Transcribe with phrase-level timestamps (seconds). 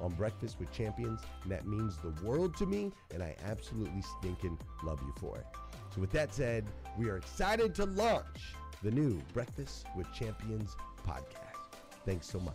[0.00, 4.58] on Breakfast with Champions, and that means the world to me, and I absolutely stinking
[4.82, 5.46] love you for it.
[5.94, 6.66] So with that said,
[6.98, 10.76] we are excited to launch the new Breakfast with Champions
[11.06, 11.78] podcast.
[12.04, 12.54] Thanks so much.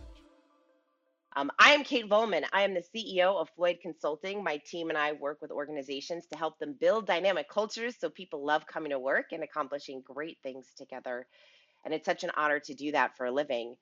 [1.36, 2.44] Um, I am Kate Volman.
[2.52, 4.44] I am the CEO of Floyd Consulting.
[4.44, 8.46] My team and I work with organizations to help them build dynamic cultures so people
[8.46, 11.26] love coming to work and accomplishing great things together.
[11.84, 13.74] And it's such an honor to do that for a living.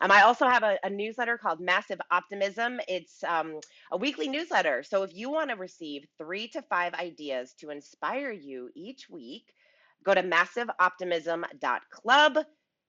[0.00, 2.80] Um, I also have a, a, newsletter called Massive Optimism.
[2.88, 3.60] It's um,
[3.92, 4.82] a weekly newsletter.
[4.82, 9.52] So if you want to receive three to five ideas to inspire you each week,
[10.04, 12.38] go to massiveoptimism.club.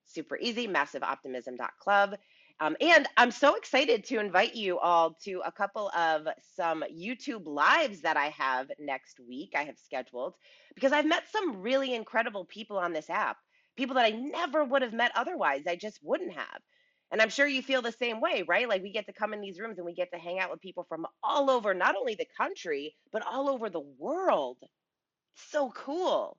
[0.05, 2.15] Super easy, massiveoptimism.club.
[2.59, 7.45] Um, and I'm so excited to invite you all to a couple of some YouTube
[7.45, 9.51] lives that I have next week.
[9.55, 10.35] I have scheduled
[10.73, 13.37] because I've met some really incredible people on this app,
[13.75, 15.67] people that I never would have met otherwise.
[15.67, 16.61] I just wouldn't have.
[17.15, 18.67] And I'm sure you feel the same way, right?
[18.67, 20.59] Like we get to come in these rooms and we get to hang out with
[20.59, 24.57] people from all over, not only the country, but all over the world.
[25.33, 26.35] So cool.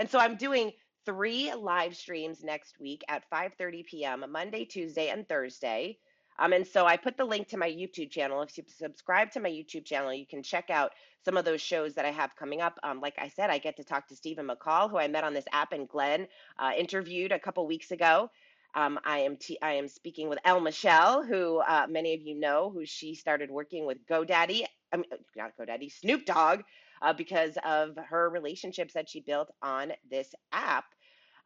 [0.00, 0.72] And so I'm doing
[1.04, 4.24] three live streams next week at 5:30 p.m.
[4.28, 5.96] Monday, Tuesday, and Thursday.
[6.40, 8.42] Um, and so I put the link to my YouTube channel.
[8.42, 10.90] If you subscribe to my YouTube channel, you can check out
[11.24, 12.80] some of those shows that I have coming up.
[12.82, 15.34] Um, like I said, I get to talk to Stephen McCall, who I met on
[15.34, 16.26] this app and Glenn
[16.58, 18.28] uh, interviewed a couple weeks ago.
[18.76, 22.36] Um, I am t- I am speaking with Elle Michelle, who uh, many of you
[22.40, 26.62] know, who she started working with GoDaddy, I mean, uh, not GoDaddy, Snoop Dogg,
[27.02, 30.86] uh, because of her relationships that she built on this app.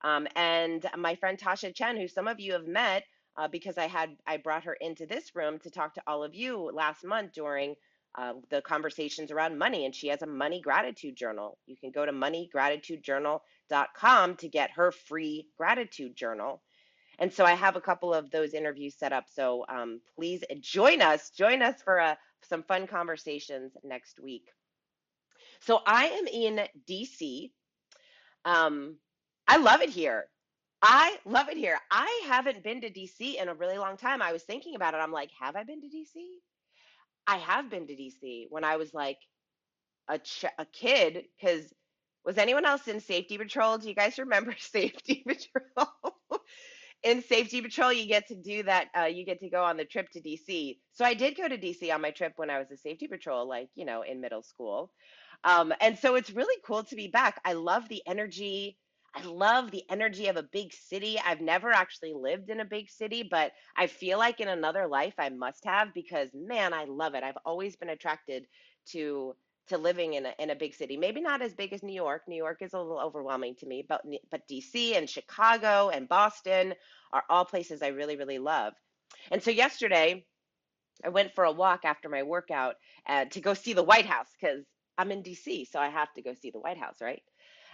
[0.02, 3.04] Um, and my friend Tasha Chen, who some of you have met,
[3.38, 6.34] uh, because I had I brought her into this room to talk to all of
[6.36, 7.74] you last month during
[8.18, 11.58] uh, the conversations around money, and she has a money gratitude journal.
[11.66, 16.62] You can go to moneygratitudejournal.com to get her free gratitude journal.
[17.20, 19.24] And so I have a couple of those interviews set up.
[19.28, 22.14] So um, please join us, join us for uh,
[22.48, 24.48] some fun conversations next week.
[25.60, 27.50] So I am in DC.
[28.46, 28.96] Um,
[29.46, 30.24] I love it here.
[30.82, 31.78] I love it here.
[31.90, 34.22] I haven't been to DC in a really long time.
[34.22, 34.98] I was thinking about it.
[34.98, 36.24] I'm like, have I been to DC?
[37.26, 39.18] I have been to DC when I was like
[40.08, 41.72] a ch- a kid because
[42.24, 43.76] was anyone else in safety patrol?
[43.76, 46.19] Do you guys remember safety patrol?
[47.02, 48.88] In safety patrol, you get to do that.
[48.96, 50.78] Uh, you get to go on the trip to DC.
[50.92, 53.48] So I did go to DC on my trip when I was a safety patrol,
[53.48, 54.92] like you know, in middle school.
[55.44, 57.40] Um, and so it's really cool to be back.
[57.44, 58.76] I love the energy.
[59.14, 61.18] I love the energy of a big city.
[61.24, 65.14] I've never actually lived in a big city, but I feel like in another life
[65.18, 67.24] I must have because man, I love it.
[67.24, 68.46] I've always been attracted
[68.92, 69.34] to
[69.70, 70.96] to living in a in a big city.
[70.96, 72.22] Maybe not as big as New York.
[72.28, 76.74] New York is a little overwhelming to me, but but DC and Chicago and Boston
[77.12, 78.74] are all places I really really love.
[79.30, 80.24] And so yesterday
[81.04, 82.76] I went for a walk after my workout
[83.08, 84.64] uh, to go see the White House because
[84.98, 87.22] I'm in DC, so I have to go see the White House, right?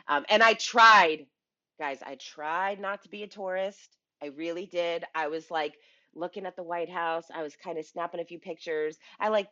[0.09, 1.27] Um, and I tried,
[1.79, 3.97] guys, I tried not to be a tourist.
[4.23, 5.05] I really did.
[5.15, 5.75] I was like
[6.15, 7.25] looking at the White House.
[7.35, 8.97] I was kind of snapping a few pictures.
[9.19, 9.49] I like,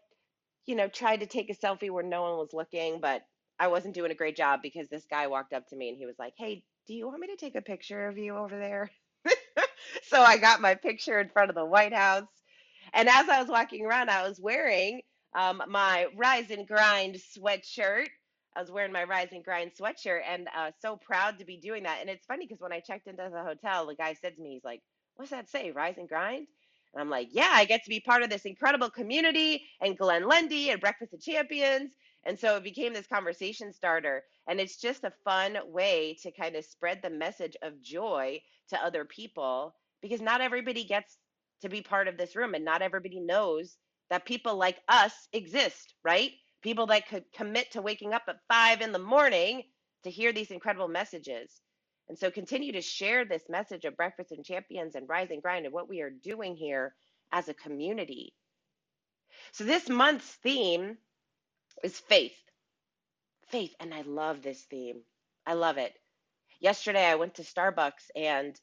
[0.67, 3.23] you know, tried to take a selfie where no one was looking, but
[3.59, 6.07] I wasn't doing a great job because this guy walked up to me and he
[6.07, 8.91] was like, Hey, do you want me to take a picture of you over there?
[10.05, 12.29] so I got my picture in front of the White House.
[12.93, 15.03] And as I was walking around, I was wearing
[15.35, 18.09] um, my Rise and Grind sweatshirt
[18.57, 21.85] I was wearing my Rise and Grind sweatshirt and uh, so proud to be doing
[21.85, 21.99] that.
[22.01, 24.55] And it's funny because when I checked into the hotel, the guy said to me,
[24.55, 24.83] he's like,
[25.17, 25.71] What's that say?
[25.71, 26.49] Rise and Grind?
[26.95, 30.29] And I'm like, Yeah, I get to be part of this incredible community and Glenn
[30.29, 31.93] Lundy and Breakfast of Champions.
[32.27, 34.25] And so it became this conversation starter.
[34.49, 38.85] And it's just a fun way to kind of spread the message of joy to
[38.85, 41.19] other people because not everybody gets
[41.63, 43.77] to be part of this room and not everybody knows
[44.11, 46.33] that people like us exist, right?
[46.63, 49.63] people that could commit to waking up at five in the morning
[50.05, 51.61] to hear these incredible messages.
[52.09, 55.65] And so continue to share this message of Breakfast and Champions and Rise and Grind
[55.65, 56.95] and what we are doing here
[57.33, 58.35] as a community.
[59.53, 60.99] So this month's theme
[61.83, 62.37] is faith.
[63.49, 63.75] Faith.
[63.81, 65.03] And I love this theme.
[65.47, 65.93] I love it.
[66.61, 68.59] Yesterday I went to Starbucks and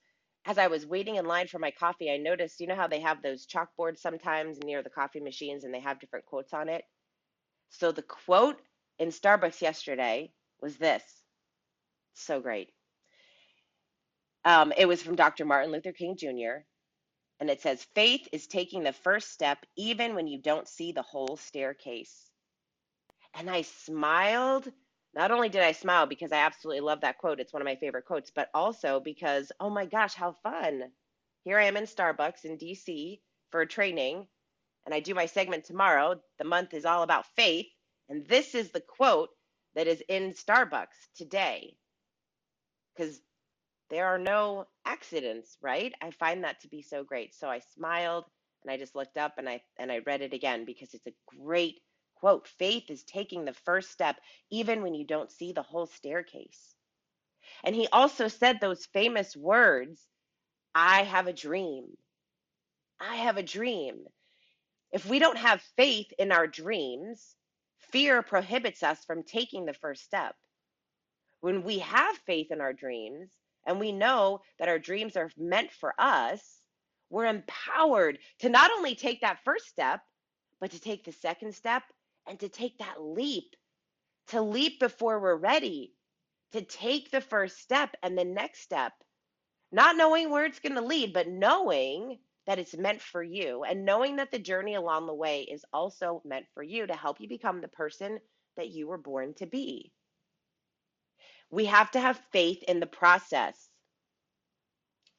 [0.46, 3.02] as I was waiting in line for my coffee, I noticed, you know how they
[3.02, 6.84] have those chalkboards sometimes near the coffee machines and they have different quotes on it?
[7.70, 8.58] So the quote
[8.98, 11.04] in Starbucks yesterday was this.
[12.16, 12.70] So great.
[14.46, 15.46] Um, it was from Dr.
[15.46, 16.64] Martin Luther King Jr.
[17.40, 21.02] And it says, Faith is taking the first step even when you don't see the
[21.02, 22.30] whole staircase.
[23.36, 24.72] And I smiled.
[25.14, 27.76] Not only did I smile because I absolutely love that quote, it's one of my
[27.76, 30.84] favorite quotes, but also because, oh my gosh, how fun.
[31.44, 33.20] Here I am in Starbucks in DC
[33.52, 34.28] for a training
[34.86, 36.20] and I do my segment tomorrow.
[36.40, 37.68] The month is all about faith.
[38.10, 39.30] And this is the quote
[39.76, 41.76] that is in Starbucks today.
[42.96, 43.22] Because
[43.92, 45.94] there are no accidents, right?
[46.02, 47.36] I find that to be so great.
[47.36, 48.26] So I smiled
[48.64, 51.38] and I just looked up and I and I read it again because it's a
[51.38, 51.82] great
[52.16, 52.48] quote.
[52.48, 54.18] Faith is taking the first step
[54.50, 56.74] even when you don't see the whole staircase.
[57.66, 60.02] And he also said those famous words,
[60.74, 61.88] I have a dream.
[63.00, 64.06] I have a dream.
[64.94, 67.36] If we don't have faith in our dreams,
[67.92, 70.36] fear prohibits us from taking the first step.
[71.42, 73.32] When we have faith in our dreams
[73.66, 76.62] and we know that our dreams are meant for us,
[77.10, 80.02] we're empowered to not only take that first step,
[80.60, 81.84] but to take the second step
[82.28, 83.56] and to take that leap,
[84.28, 85.94] to leap before we're ready,
[86.54, 88.94] to take the first step and the next step,
[89.72, 93.86] not knowing where it's going to lead, but knowing that it's meant for you and
[93.86, 97.28] knowing that the journey along the way is also meant for you to help you
[97.28, 98.20] become the person
[98.58, 99.92] that you were born to be.
[101.52, 103.70] We have to have faith in the process.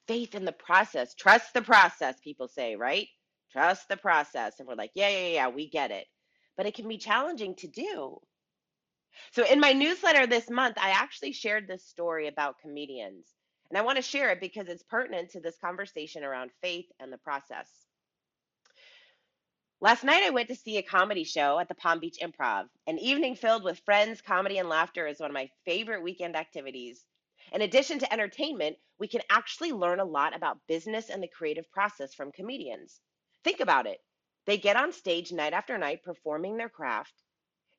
[0.09, 1.15] Faith in the process.
[1.15, 3.09] Trust the process, people say, right?
[3.53, 4.55] Trust the process.
[4.61, 6.07] And we're like, yeah, yeah, yeah, we get it.
[6.57, 8.19] But it can be challenging to do.
[9.33, 13.27] So, in my newsletter this month, I actually shared this story about comedians
[13.71, 17.13] And I want to share it because it's pertinent to this conversation around faith and
[17.13, 17.82] the process.
[19.83, 22.69] Last night, I went to see a comedy show at the Palm Beach Improv.
[22.87, 27.05] An evening filled with friends, comedy, and laughter is one of my favorite weekend activities.
[27.53, 31.69] In addition to entertainment, we can actually learn a lot about business and the creative
[31.73, 33.01] process from comedians.
[33.43, 33.99] Think about it.
[34.47, 37.15] They get on stage night after night performing their craft.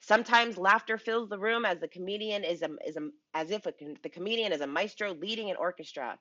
[0.01, 3.74] Sometimes laughter fills the room as the comedian is a, is a, as if a,
[4.03, 6.19] the comedian is a maestro leading an orchestra.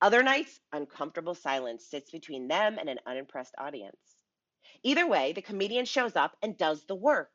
[0.00, 4.15] Other nights, uncomfortable silence sits between them and an unimpressed audience.
[4.82, 7.30] Either way, the comedian shows up and does the work.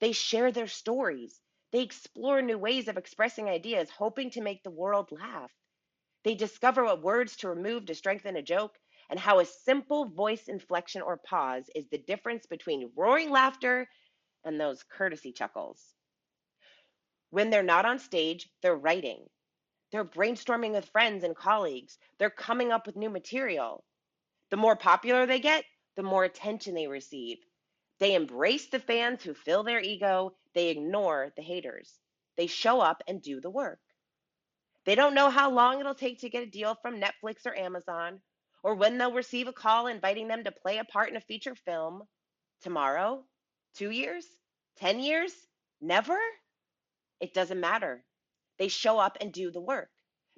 [0.00, 1.40] They share their stories.
[1.72, 5.52] They explore new ways of expressing ideas, hoping to make the world laugh.
[6.24, 8.78] They discover what words to remove to strengthen a joke
[9.10, 13.88] and how a simple voice inflection or pause is the difference between roaring laughter
[14.44, 15.94] and those courtesy chuckles.
[17.30, 19.26] When they're not on stage, they're writing.
[19.90, 21.98] They're brainstorming with friends and colleagues.
[22.18, 23.84] They're coming up with new material.
[24.50, 25.64] The more popular they get,
[25.96, 27.38] the more attention they receive.
[28.00, 30.36] They embrace the fans who fill their ego.
[30.54, 32.00] They ignore the haters.
[32.36, 33.80] They show up and do the work.
[34.84, 38.20] They don't know how long it'll take to get a deal from Netflix or Amazon,
[38.62, 41.54] or when they'll receive a call inviting them to play a part in a feature
[41.54, 42.02] film.
[42.62, 43.24] Tomorrow?
[43.74, 44.26] Two years?
[44.76, 45.32] Ten years?
[45.80, 46.18] Never?
[47.20, 48.04] It doesn't matter.
[48.58, 49.90] They show up and do the work.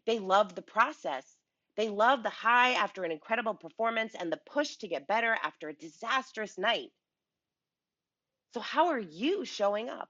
[0.06, 1.35] They love the process.
[1.76, 5.68] They love the high after an incredible performance and the push to get better after
[5.68, 6.90] a disastrous night.
[8.54, 10.08] So, how are you showing up?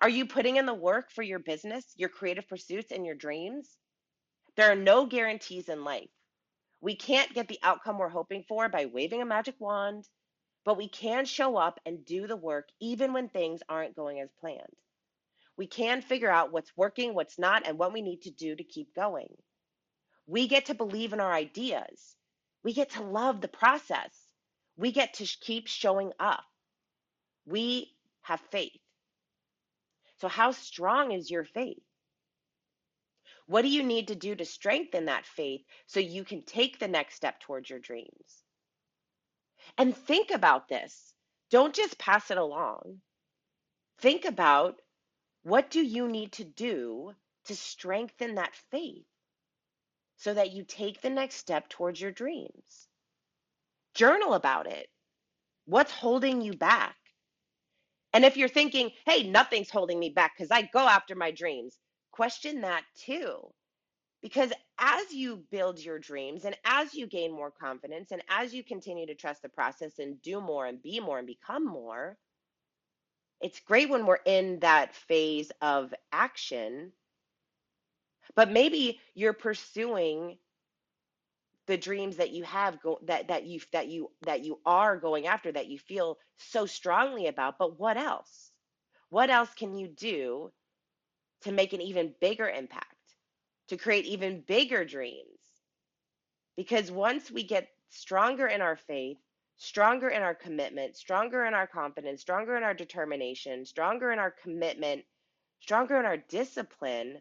[0.00, 3.68] Are you putting in the work for your business, your creative pursuits, and your dreams?
[4.56, 6.10] There are no guarantees in life.
[6.80, 10.08] We can't get the outcome we're hoping for by waving a magic wand,
[10.64, 14.30] but we can show up and do the work even when things aren't going as
[14.40, 14.76] planned.
[15.56, 18.64] We can figure out what's working, what's not, and what we need to do to
[18.64, 19.36] keep going.
[20.30, 22.14] We get to believe in our ideas.
[22.62, 24.16] We get to love the process.
[24.76, 26.44] We get to keep showing up.
[27.46, 28.80] We have faith.
[30.20, 31.82] So, how strong is your faith?
[33.46, 36.86] What do you need to do to strengthen that faith so you can take the
[36.86, 38.44] next step towards your dreams?
[39.76, 41.12] And think about this.
[41.50, 43.00] Don't just pass it along.
[43.98, 44.80] Think about
[45.42, 49.06] what do you need to do to strengthen that faith?
[50.20, 52.88] So that you take the next step towards your dreams.
[53.94, 54.86] Journal about it.
[55.64, 56.96] What's holding you back?
[58.12, 61.78] And if you're thinking, hey, nothing's holding me back because I go after my dreams,
[62.12, 63.38] question that too.
[64.20, 68.62] Because as you build your dreams and as you gain more confidence and as you
[68.62, 72.18] continue to trust the process and do more and be more and become more,
[73.40, 76.92] it's great when we're in that phase of action
[78.34, 80.38] but maybe you're pursuing
[81.66, 85.26] the dreams that you have go that that you that you that you are going
[85.26, 88.50] after that you feel so strongly about but what else?
[89.10, 90.50] What else can you do
[91.42, 92.86] to make an even bigger impact
[93.68, 95.38] to create even bigger dreams?
[96.56, 99.18] Because once we get stronger in our faith
[99.56, 104.30] stronger in our commitment stronger in our confidence stronger in our determination stronger in our
[104.30, 105.04] commitment
[105.60, 107.20] stronger in our discipline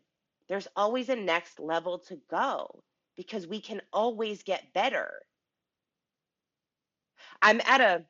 [0.50, 2.84] there's always a next level to go
[3.18, 5.12] because we can always get better.
[7.42, 8.06] I'm at a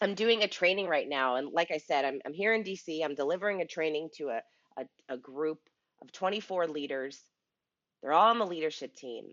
[0.00, 3.04] I'm doing a training right now and like I said I'm I'm here in DC.
[3.04, 4.42] I'm delivering a training to a
[4.78, 5.60] a, a group
[6.02, 7.22] of 24 leaders.
[8.02, 9.26] They're all on the leadership team.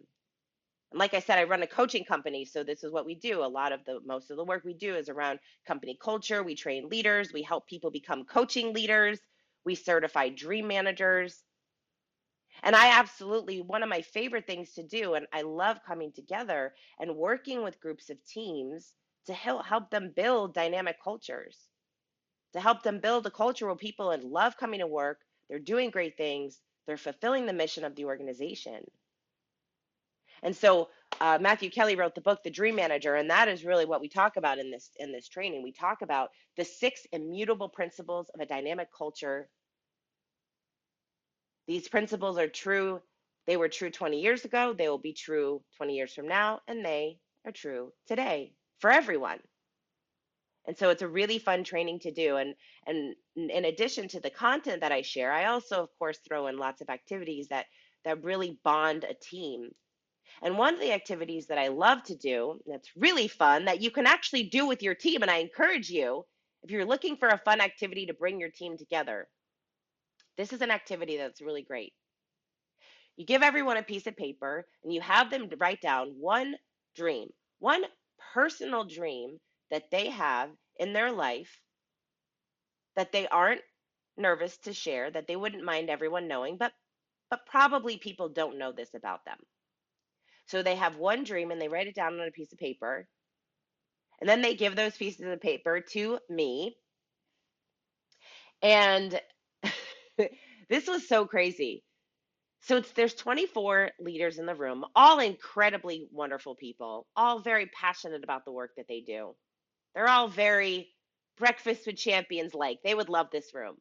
[0.91, 3.43] And like I said, I run a coaching company, so this is what we do.
[3.43, 6.43] A lot of the most of the work we do is around company culture.
[6.43, 9.19] We train leaders, we help people become coaching leaders,
[9.65, 11.43] we certify dream managers.
[12.63, 16.73] And I absolutely, one of my favorite things to do, and I love coming together
[16.99, 18.93] and working with groups of teams
[19.25, 21.57] to help, help them build dynamic cultures,
[22.53, 26.17] to help them build a culture where people love coming to work, they're doing great
[26.17, 28.83] things, they're fulfilling the mission of the organization.
[30.43, 30.89] And so
[31.19, 34.09] uh, Matthew Kelly wrote the book The Dream Manager, and that is really what we
[34.09, 35.61] talk about in this in this training.
[35.61, 39.49] We talk about the six immutable principles of a dynamic culture
[41.67, 43.01] these principles are true.
[43.47, 44.73] They were true 20 years ago.
[44.73, 49.39] They will be true 20 years from now, and they are true today for everyone.
[50.67, 52.37] And so it's a really fun training to do.
[52.37, 52.53] And
[52.85, 56.57] and in addition to the content that I share, I also, of course, throw in
[56.57, 57.65] lots of activities that
[58.05, 59.69] that really bond a team.
[60.43, 63.91] And one of the activities that I love to do, that's really fun, that you
[63.91, 66.25] can actually do with your team, and I encourage you,
[66.63, 69.27] if you're looking for a fun activity to bring your team together,
[70.37, 71.93] this is an activity that's really great.
[73.17, 76.55] you give everyone a piece of paper and you have them write down one
[76.95, 77.83] dream, one
[78.33, 79.39] personal dream
[79.71, 81.59] that they have in their life
[82.95, 83.61] that they aren't
[84.17, 86.73] nervous to share, that they wouldn't mind everyone knowing, but
[87.29, 89.37] but probably people don't know this about them.
[90.47, 93.07] So they have one dream and they write it down on a piece of paper.
[94.19, 96.75] And then they give those pieces of paper to me.
[98.61, 99.19] And
[100.69, 101.83] this was so crazy.
[102.61, 108.23] So it's there's 24 leaders in the room, all incredibly wonderful people, all very passionate
[108.23, 109.35] about the work that they do.
[109.95, 110.89] They're all very
[111.37, 112.79] breakfast with champions like.
[112.83, 113.77] They would love this room.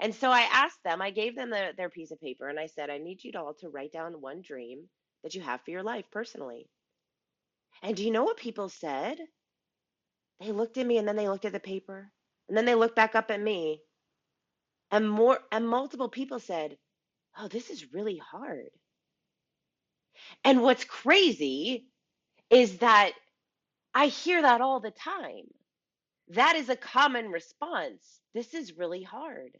[0.00, 2.66] And so I asked them, I gave them the, their piece of paper and I
[2.66, 4.88] said, I need you all to write down one dream
[5.24, 6.68] that you have for your life personally.
[7.82, 9.18] And do you know what people said?
[10.40, 12.12] They looked at me and then they looked at the paper
[12.48, 13.83] and then they looked back up at me.
[14.90, 16.78] And more and multiple people said,
[17.38, 18.70] "Oh, this is really hard."
[20.44, 21.88] And what's crazy
[22.50, 23.12] is that
[23.94, 25.46] I hear that all the time.
[26.30, 28.20] That is a common response.
[28.34, 29.58] This is really hard.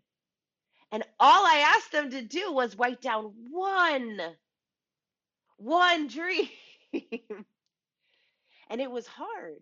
[0.92, 4.20] And all I asked them to do was write down one,
[5.58, 6.48] one dream.
[8.70, 9.60] and it was hard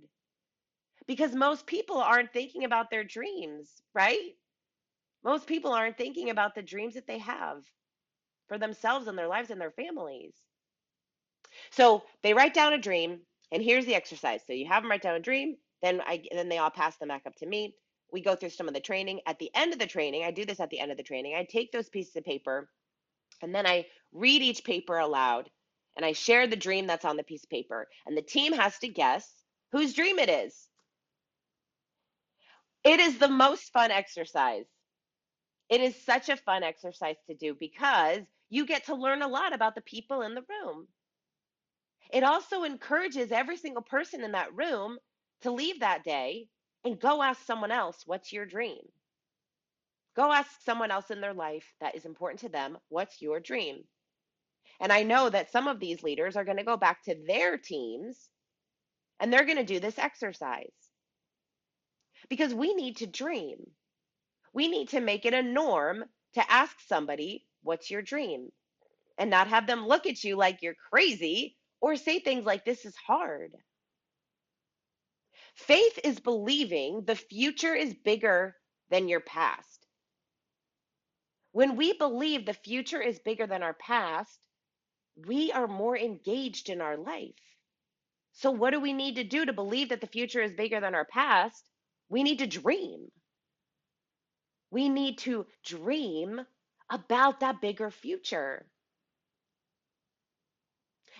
[1.07, 4.35] because most people aren't thinking about their dreams, right?
[5.25, 7.62] Most people aren't thinking about the dreams that they have
[8.49, 10.35] for themselves and their lives and their families.
[11.71, 14.41] So they write down a dream, and here's the exercise.
[14.47, 17.09] So you have them write down a dream, then I then they all pass them
[17.09, 17.75] back up to me.
[18.12, 19.21] We go through some of the training.
[19.26, 21.35] At the end of the training, I do this at the end of the training.
[21.35, 22.69] I take those pieces of paper,
[23.43, 25.50] and then I read each paper aloud,
[25.97, 28.79] and I share the dream that's on the piece of paper, and the team has
[28.81, 29.31] to guess
[29.73, 30.69] whose dream it is.
[32.85, 34.67] It is the most fun exercise.
[35.73, 39.55] It is such a fun exercise to do because you get to learn a lot
[39.55, 40.87] about the people in the room.
[42.12, 44.99] It also encourages every single person in that room
[45.41, 46.49] to leave that day
[46.85, 48.82] and go ask someone else, What's your dream?
[50.15, 53.85] Go ask someone else in their life that is important to them, What's your dream?
[54.78, 57.56] And I know that some of these leaders are going to go back to their
[57.56, 58.28] teams
[59.21, 60.75] and they're going to do this exercise
[62.28, 63.58] because we need to dream.
[64.52, 68.50] We need to make it a norm to ask somebody, What's your dream?
[69.19, 72.84] and not have them look at you like you're crazy or say things like, This
[72.84, 73.52] is hard.
[75.54, 78.56] Faith is believing the future is bigger
[78.91, 79.86] than your past.
[81.52, 84.38] When we believe the future is bigger than our past,
[85.17, 87.34] we are more engaged in our life.
[88.32, 90.95] So, what do we need to do to believe that the future is bigger than
[90.95, 91.71] our past?
[92.08, 93.08] We need to dream.
[94.73, 96.41] We need to dream
[96.91, 98.65] about that bigger future.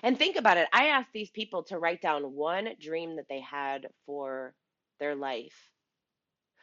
[0.03, 0.69] And think about it.
[0.73, 4.55] I asked these people to write down one dream that they had for
[4.99, 5.69] their life.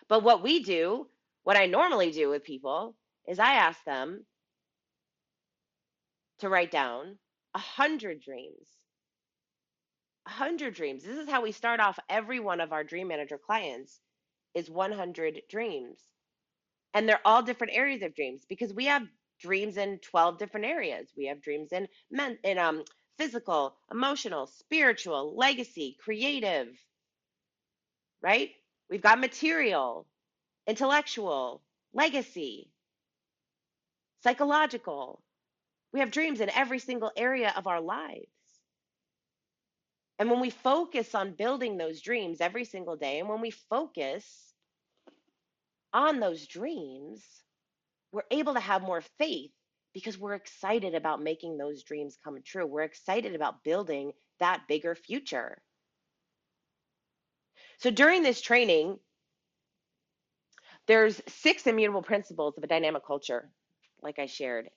[0.07, 1.07] But what we do,
[1.43, 2.95] what I normally do with people,
[3.27, 4.25] is I ask them
[6.39, 7.19] to write down
[7.53, 8.67] a hundred dreams.
[10.25, 11.03] A hundred dreams.
[11.03, 14.01] This is how we start off every one of our Dream Manager clients
[14.55, 15.99] is 100 dreams.
[16.93, 19.07] And they're all different areas of dreams because we have
[19.39, 21.09] dreams in 12 different areas.
[21.17, 22.85] We have dreams in men in um
[23.17, 26.69] physical, emotional, spiritual, legacy, creative.
[28.21, 28.51] Right?
[28.89, 30.07] We've got material,
[30.67, 32.71] intellectual, legacy,
[34.23, 35.21] psychological.
[35.93, 38.27] We have dreams in every single area of our lives.
[40.19, 44.48] And when we focus on building those dreams every single day, and when we focus
[45.93, 47.23] on those dreams,
[48.11, 49.51] we're able to have more faith
[49.93, 52.65] because we're excited about making those dreams come true.
[52.65, 55.61] We're excited about building that bigger future.
[57.79, 58.99] So during this training,
[60.87, 63.49] there's six immutable principles of a dynamic culture,
[64.01, 64.69] like I shared.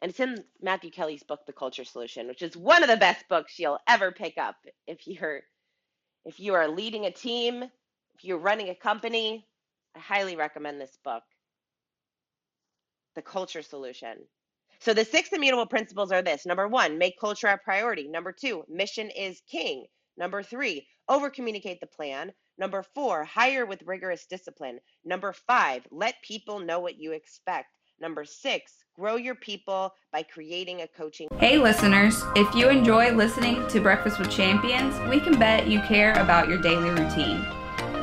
[0.00, 3.28] And it's in Matthew Kelly's book, The Culture Solution, which is one of the best
[3.28, 5.42] books you'll ever pick up if you're
[6.24, 9.46] if you are leading a team, if you're running a company.
[9.94, 11.22] I highly recommend this book,
[13.14, 14.16] The Culture Solution.
[14.80, 16.44] So the six immutable principles are this.
[16.46, 18.08] Number one, make culture a priority.
[18.08, 19.84] Number two, mission is king.
[20.16, 22.32] Number three, over communicate the plan.
[22.58, 24.78] Number four, hire with rigorous discipline.
[25.04, 27.68] Number five, let people know what you expect.
[28.00, 31.28] Number six, grow your people by creating a coaching.
[31.38, 36.12] Hey, listeners, if you enjoy listening to Breakfast with Champions, we can bet you care
[36.14, 37.44] about your daily routine.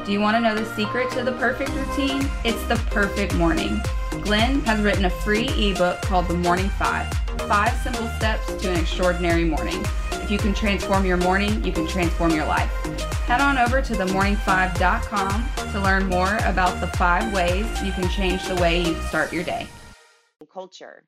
[0.10, 2.28] Do you want to know the secret to the perfect routine?
[2.44, 3.80] It's the perfect morning.
[4.24, 7.08] Glenn has written a free ebook called The Morning Five
[7.48, 9.80] five simple steps to an extraordinary morning.
[10.14, 12.72] If you can transform your morning, you can transform your life.
[13.28, 18.44] Head on over to themorning5.com to learn more about the five ways you can change
[18.48, 19.68] the way you start your day.
[20.52, 21.04] Culture.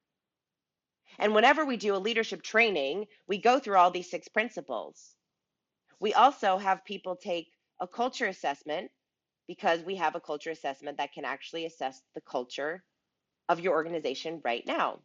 [1.17, 5.15] And whenever we do a leadership training, we go through all these six principles.
[5.99, 7.47] We also have people take
[7.81, 8.91] a culture assessment
[9.47, 12.83] because we have a culture assessment that can actually assess the culture
[13.49, 14.99] of your organization right now.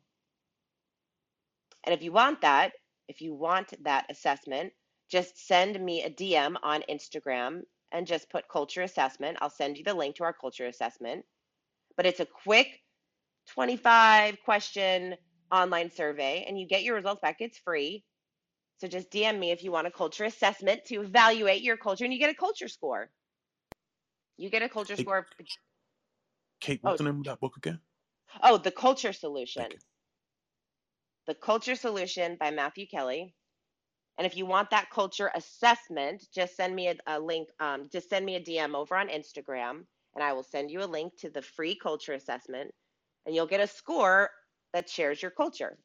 [1.85, 2.73] And if you want that,
[3.09, 4.73] if you want that assessment,
[5.11, 7.63] just send me a DM on Instagram
[7.93, 9.39] and just put culture assessment.
[9.41, 11.25] I'll send you the link to our culture assessment.
[11.97, 12.69] But it's a quick
[13.49, 15.17] 25 question
[15.53, 17.37] online survey and you get your results back.
[17.41, 18.05] It's free.
[18.79, 22.13] So just DM me if you want a culture assessment to evaluate your culture and
[22.13, 23.11] you get a culture score.
[24.37, 25.27] You get a culture Hey, score.
[26.61, 27.81] Kate, Oh, what's the name of that book again?
[28.43, 29.69] oh, the culture solution.
[31.27, 33.35] The Culture Solution by Matthew Kelly.
[34.19, 38.09] And if you want that culture assessment, just send me a, a link, um, just
[38.11, 41.31] send me a DM over on Instagram, and I will send you a link to
[41.31, 42.73] the free culture assessment,
[43.27, 44.31] and you'll get a score
[44.73, 45.79] that shares your culture.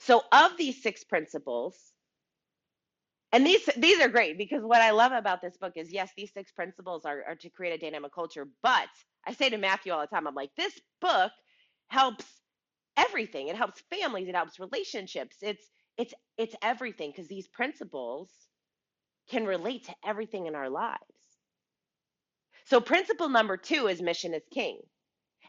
[0.00, 1.76] So, of these six principles,
[3.32, 6.32] and these these are great because what I love about this book is yes, these
[6.32, 8.48] six principles are, are to create a dynamic culture.
[8.62, 8.88] But
[9.26, 11.32] I say to Matthew all the time, I'm like, this book
[11.88, 12.24] helps
[12.96, 13.48] everything.
[13.48, 15.36] It helps families, it helps relationships.
[15.42, 15.66] It's
[15.98, 18.30] it's it's everything because these principles
[19.30, 21.00] can relate to everything in our lives.
[22.66, 24.80] So principle number 2 is mission is king.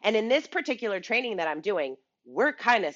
[0.04, 2.96] And in this particular training that I'm doing, we're kind of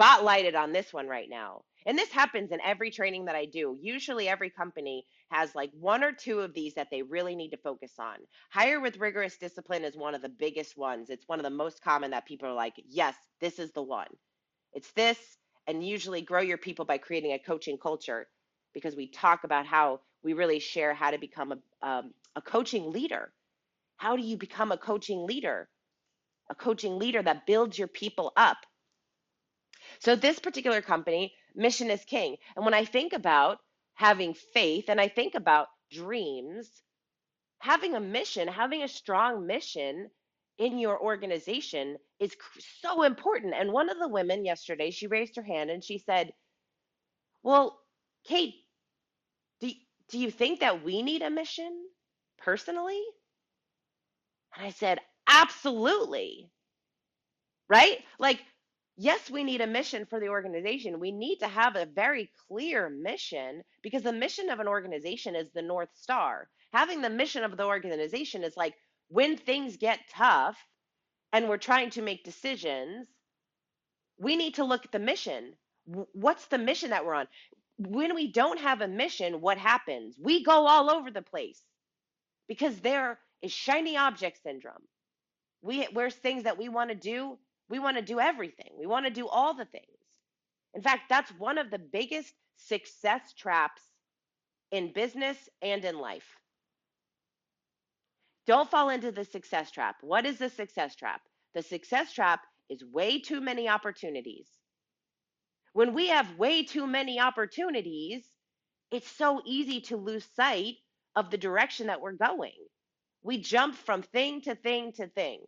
[0.00, 1.62] spotlighted on this one right now.
[1.86, 3.76] And this happens in every training that I do.
[3.80, 7.56] Usually, every company has like one or two of these that they really need to
[7.56, 8.16] focus on.
[8.50, 11.10] Hire with rigorous discipline is one of the biggest ones.
[11.10, 14.08] It's one of the most common that people are like, yes, this is the one.
[14.72, 15.18] It's this,
[15.66, 18.26] and usually grow your people by creating a coaching culture
[18.74, 22.92] because we talk about how we really share how to become a, um, a coaching
[22.92, 23.32] leader.
[23.96, 25.68] How do you become a coaching leader?
[26.50, 28.58] A coaching leader that builds your people up.
[30.00, 32.36] So, this particular company, mission is king.
[32.56, 33.58] And when I think about
[33.94, 36.70] having faith and I think about dreams,
[37.60, 40.10] having a mission, having a strong mission
[40.58, 42.36] in your organization is
[42.82, 43.54] so important.
[43.54, 46.32] And one of the women yesterday, she raised her hand and she said,
[47.42, 47.78] Well,
[48.24, 48.54] Kate,
[49.60, 49.70] do,
[50.10, 51.72] do you think that we need a mission
[52.38, 53.02] personally?
[54.56, 56.50] And I said, Absolutely.
[57.68, 57.98] Right?
[58.18, 58.40] Like,
[59.00, 61.00] yes, we need a mission for the organization.
[61.00, 65.50] We need to have a very clear mission because the mission of an organization is
[65.54, 66.48] the North Star.
[66.74, 68.74] Having the mission of the organization is like
[69.08, 70.58] when things get tough
[71.32, 73.08] and we're trying to make decisions,
[74.18, 75.54] we need to look at the mission.
[76.12, 77.26] What's the mission that we're on?
[77.78, 80.14] When we don't have a mission, what happens?
[80.20, 81.62] We go all over the place
[82.48, 84.82] because there is shiny object syndrome.
[85.62, 87.38] We, where's things that we want to do?
[87.70, 88.72] We want to do everything.
[88.78, 89.86] We want to do all the things.
[90.74, 93.82] In fact, that's one of the biggest success traps
[94.72, 96.26] in business and in life.
[98.46, 99.96] Don't fall into the success trap.
[100.02, 101.22] What is the success trap?
[101.54, 104.48] The success trap is way too many opportunities.
[105.72, 108.24] When we have way too many opportunities,
[108.90, 110.74] it's so easy to lose sight
[111.14, 112.54] of the direction that we're going.
[113.22, 115.40] We jump from thing to thing to thing.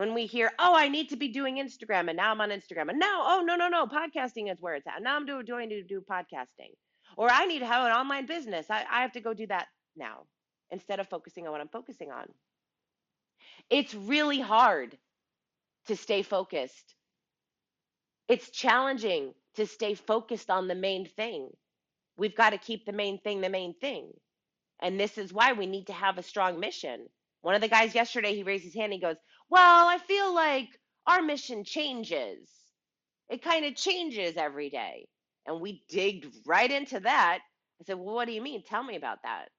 [0.00, 2.88] When we hear, oh, I need to be doing Instagram, and now I'm on Instagram,
[2.88, 5.02] and now, oh, no, no, no, podcasting is where it's at.
[5.02, 6.72] Now I'm doing, doing to do podcasting.
[7.18, 8.64] Or I need to have an online business.
[8.70, 10.22] I, I have to go do that now
[10.70, 12.24] instead of focusing on what I'm focusing on.
[13.68, 14.96] It's really hard
[15.88, 16.94] to stay focused.
[18.26, 21.50] It's challenging to stay focused on the main thing.
[22.16, 24.12] We've got to keep the main thing the main thing.
[24.80, 27.06] And this is why we need to have a strong mission.
[27.42, 28.92] One of the guys yesterday, he raised his hand.
[28.92, 29.16] He goes,
[29.50, 30.68] Well, I feel like
[31.06, 32.50] our mission changes.
[33.30, 35.08] It kind of changes every day.
[35.46, 37.40] And we digged right into that.
[37.80, 38.64] I said, Well, what do you mean?
[38.64, 39.50] Tell me about that.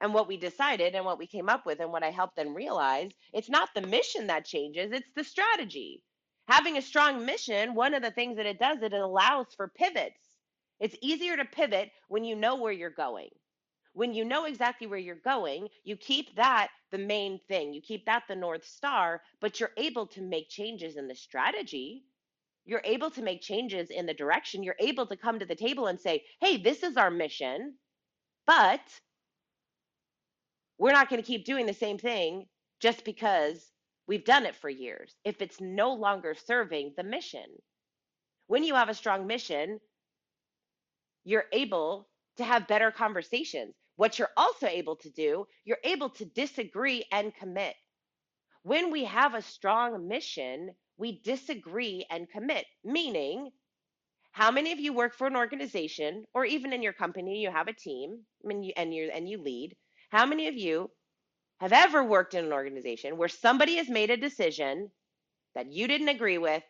[0.00, 2.54] And what we decided and what we came up with and what I helped them
[2.54, 6.02] realize, it's not the mission that changes, it's the strategy.
[6.48, 10.20] Having a strong mission, one of the things that it does, it allows for pivots.
[10.80, 13.30] It's easier to pivot when you know where you're going.
[13.98, 17.72] When you know exactly where you're going, you keep that the main thing.
[17.74, 22.04] You keep that the North Star, but you're able to make changes in the strategy.
[22.64, 24.62] You're able to make changes in the direction.
[24.62, 27.74] You're able to come to the table and say, hey, this is our mission,
[28.46, 28.82] but
[30.78, 32.46] we're not going to keep doing the same thing
[32.78, 33.72] just because
[34.06, 37.46] we've done it for years if it's no longer serving the mission.
[38.46, 39.80] When you have a strong mission,
[41.24, 42.06] you're able
[42.36, 43.74] to have better conversations.
[43.98, 47.74] What you're also able to do, you're able to disagree and commit.
[48.62, 53.50] When we have a strong mission, we disagree and commit, meaning,
[54.30, 57.66] how many of you work for an organization or even in your company you have
[57.66, 59.74] a team and you and you and you lead?
[60.10, 60.92] How many of you
[61.58, 64.92] have ever worked in an organization where somebody has made a decision
[65.56, 66.62] that you didn't agree with,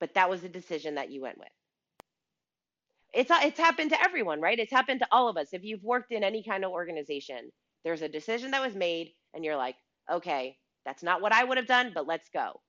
[0.00, 1.48] but that was the decision that you went with?
[3.16, 4.60] It's uh, it's happened to everyone, right?
[4.60, 5.50] It's happened to all of us.
[5.54, 7.50] If you've worked in any kind of organization,
[7.84, 9.76] there's a decision that was made and you're like,
[10.12, 12.60] "Okay, that's not what I would have done, but let's go."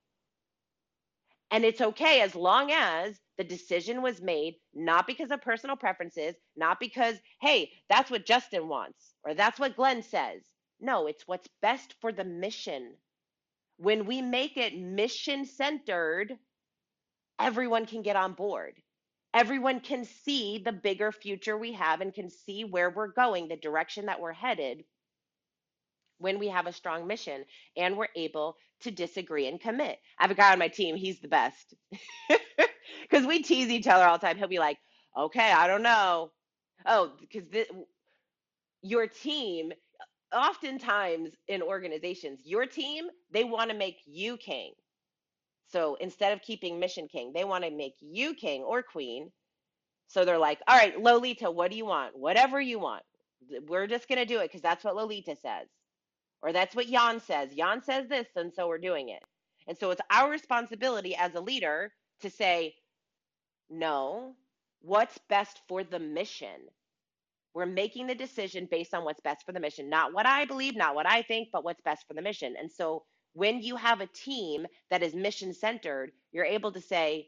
[1.51, 6.35] And it's okay as long as the decision was made not because of personal preferences,
[6.57, 10.43] not because, hey, that's what Justin wants or that's what Glenn says.
[10.79, 12.95] No, it's what's best for the mission.
[13.77, 16.37] When we make it mission centered,
[17.39, 18.75] everyone can get on board.
[19.37, 23.55] Everyone can see the bigger future we have and can see where we're going, the
[23.55, 24.83] direction that we're headed
[26.17, 27.45] when we have a strong mission
[27.77, 29.99] and we're able to disagree and commit.
[30.19, 31.75] I have a guy on my team, he's the best.
[33.09, 34.37] Because we tease each other all the time.
[34.37, 34.79] He'll be like,
[35.17, 36.31] okay, I don't know.
[36.85, 37.65] Oh, because
[38.81, 39.71] your team,
[40.33, 44.73] oftentimes in organizations, your team, they want to make you king.
[45.67, 49.31] So instead of keeping mission king, they want to make you king or queen.
[50.07, 52.17] So they're like, all right, Lolita, what do you want?
[52.17, 53.03] Whatever you want.
[53.67, 55.67] We're just going to do it because that's what Lolita says
[56.43, 57.51] or that's what Jan says.
[57.55, 59.23] Jan says this, and so we're doing it.
[59.67, 62.75] And so it's our responsibility as a leader to say,
[63.69, 64.35] no,
[64.81, 66.69] what's best for the mission?
[67.53, 70.75] We're making the decision based on what's best for the mission, not what I believe,
[70.77, 72.55] not what I think, but what's best for the mission.
[72.59, 73.03] And so
[73.37, 77.27] when you have a team that is mission centered, you're able to say,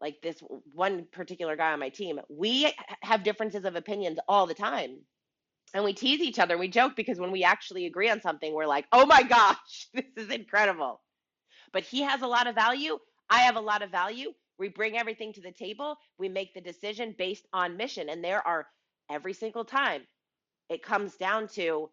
[0.00, 0.42] like this
[0.74, 4.98] one particular guy on my team, we have differences of opinions all the time.
[5.72, 8.66] And we tease each other we joke because when we actually agree on something we're
[8.66, 11.00] like oh my gosh this is incredible.
[11.72, 12.98] But he has a lot of value
[13.30, 16.60] i have a lot of value we bring everything to the table we make the
[16.60, 18.66] decision based on mission and there are
[19.10, 20.02] every single time
[20.70, 21.90] it comes down to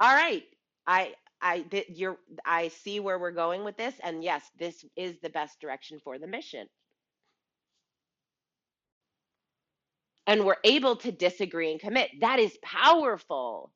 [0.00, 0.44] all right
[0.86, 5.20] i i th- you're i see where we're going with this and yes this is
[5.22, 6.66] the best direction for the mission
[10.28, 12.10] and we're able to disagree and commit.
[12.22, 13.72] That is powerful.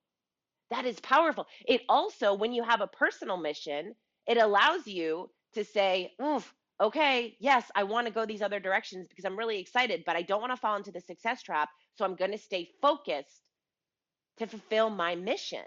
[0.70, 1.46] That is powerful.
[1.66, 3.94] It also, when you have a personal mission,
[4.26, 9.08] it allows you to say, oof, okay, yes, I want to go these other directions
[9.08, 11.70] because I'm really excited, but I don't want to fall into the success trap.
[11.96, 13.42] So I'm going to stay focused
[14.38, 15.64] to fulfill my mission.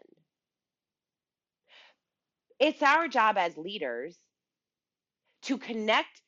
[2.59, 4.17] It's our job as leaders
[5.43, 6.21] to connect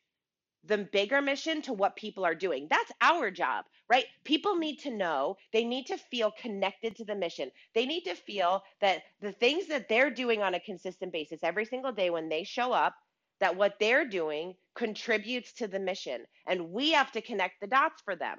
[0.64, 2.68] the bigger mission to what people are doing.
[2.70, 4.06] That's our job, right?
[4.24, 7.50] People need to know, they need to feel connected to the mission.
[7.74, 11.66] They need to feel that the things that they're doing on a consistent basis every
[11.66, 12.96] single day when they show up,
[13.40, 16.24] that what they're doing contributes to the mission.
[16.48, 18.38] And we have to connect the dots for them.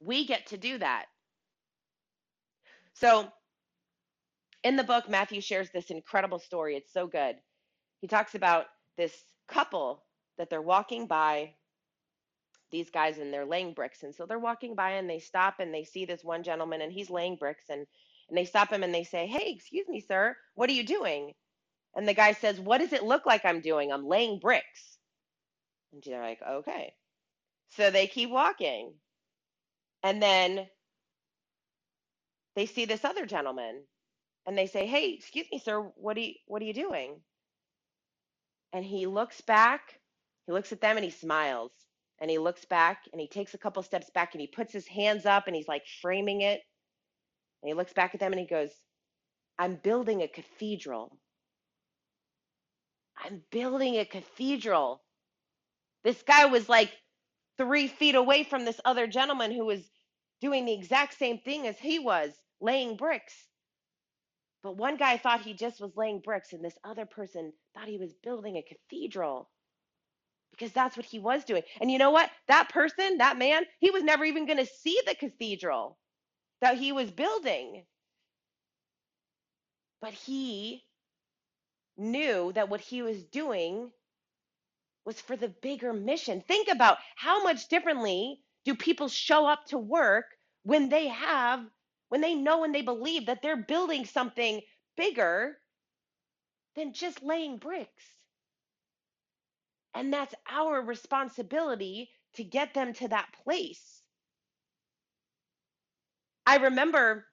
[0.00, 1.06] We get to do that.
[2.94, 3.32] So,
[4.64, 6.76] in the book, Matthew shares this incredible story.
[6.76, 7.36] It's so good.
[8.00, 9.14] He talks about this
[9.48, 10.04] couple
[10.38, 11.54] that they're walking by
[12.72, 14.02] these guys and they're laying bricks.
[14.02, 16.92] And so they're walking by and they stop and they see this one gentleman and
[16.92, 17.86] he's laying bricks and
[18.28, 20.36] and they stop him and they say, "Hey, excuse me, sir.
[20.54, 21.34] What are you doing?"
[21.96, 23.92] And the guy says, "What does it look like I'm doing?
[23.92, 24.98] I'm laying bricks."
[25.92, 26.94] And they're like, "Okay."
[27.70, 28.94] So they keep walking.
[30.02, 30.68] And then
[32.56, 33.84] they see this other gentleman
[34.46, 35.80] and they say, "Hey, excuse me, sir.
[35.96, 37.20] What are you what are you doing?"
[38.72, 40.00] And he looks back
[40.46, 41.72] he looks at them and he smiles.
[42.20, 44.86] And he looks back and he takes a couple steps back and he puts his
[44.86, 46.60] hands up and he's like framing it.
[47.62, 48.70] And he looks back at them and he goes,
[49.58, 51.16] I'm building a cathedral.
[53.16, 55.02] I'm building a cathedral.
[56.04, 56.92] This guy was like
[57.58, 59.82] three feet away from this other gentleman who was
[60.40, 63.34] doing the exact same thing as he was, laying bricks.
[64.62, 67.98] But one guy thought he just was laying bricks, and this other person thought he
[67.98, 69.50] was building a cathedral
[70.52, 71.62] because that's what he was doing.
[71.80, 72.30] And you know what?
[72.48, 75.98] That person, that man, he was never even going to see the cathedral
[76.60, 77.84] that he was building.
[80.00, 80.84] But he
[81.96, 83.90] knew that what he was doing
[85.04, 86.42] was for the bigger mission.
[86.46, 90.26] Think about how much differently do people show up to work
[90.64, 91.64] when they have,
[92.12, 94.60] when they know and they believe that they're building something
[94.98, 95.56] bigger
[96.76, 98.04] than just laying bricks.
[99.94, 104.02] And that's our responsibility to get them to that place.
[106.44, 107.24] I remember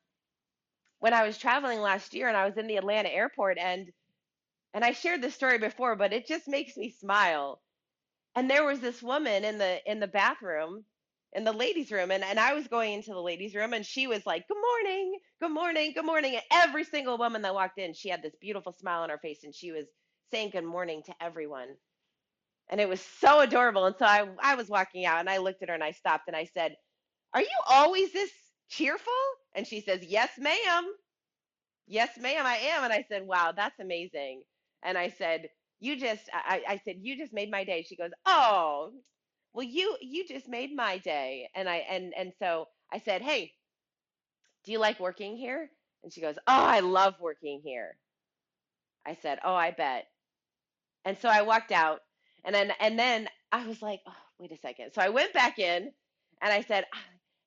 [1.00, 3.92] when I was traveling last year and I was in the Atlanta airport and
[4.74, 7.62] and I shared this story before, but it just makes me smile.
[8.34, 10.86] And there was this woman in the in the bathroom,
[11.34, 14.08] in the ladies' room, and, and I was going into the ladies' room and she
[14.08, 16.36] was like, Good morning, good morning, good morning.
[16.36, 19.44] And every single woman that walked in, she had this beautiful smile on her face
[19.44, 19.86] and she was
[20.32, 21.70] saying good morning to everyone.
[22.70, 23.86] And it was so adorable.
[23.86, 26.26] And so I, I was walking out and I looked at her and I stopped
[26.28, 26.76] and I said,
[27.34, 28.32] Are you always this
[28.70, 29.14] cheerful?
[29.56, 30.86] And she says, Yes, ma'am.
[31.88, 32.86] Yes, ma'am, I am.
[32.86, 34.44] And I said, Wow, that's amazing.
[34.84, 35.50] And I said,
[35.82, 37.84] You just I, I said, You just made my day.
[37.88, 38.92] She goes, Oh,
[39.54, 41.50] well, you you just made my day.
[41.56, 43.54] And I and and so I said, Hey,
[44.66, 45.70] do you like working here?
[46.04, 47.98] And she goes, Oh, I love working here.
[49.06, 50.08] I said, Oh, I bet.
[51.06, 52.02] And so I walked out
[52.46, 54.92] and then and then I was like, oh, wait a second.
[54.94, 55.92] So I went back in
[56.42, 56.86] and I said,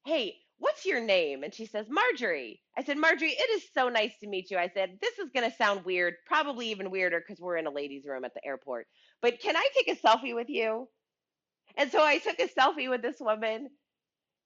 [0.04, 4.12] "Hey, what's your name?" And she says, "Marjorie." I said, "Marjorie, it is so nice
[4.20, 7.40] to meet you." I said, "This is going to sound weird, probably even weirder cuz
[7.40, 8.88] we're in a ladies' room at the airport.
[9.22, 10.88] But can I take a selfie with you?"
[11.76, 13.70] And so I took a selfie with this woman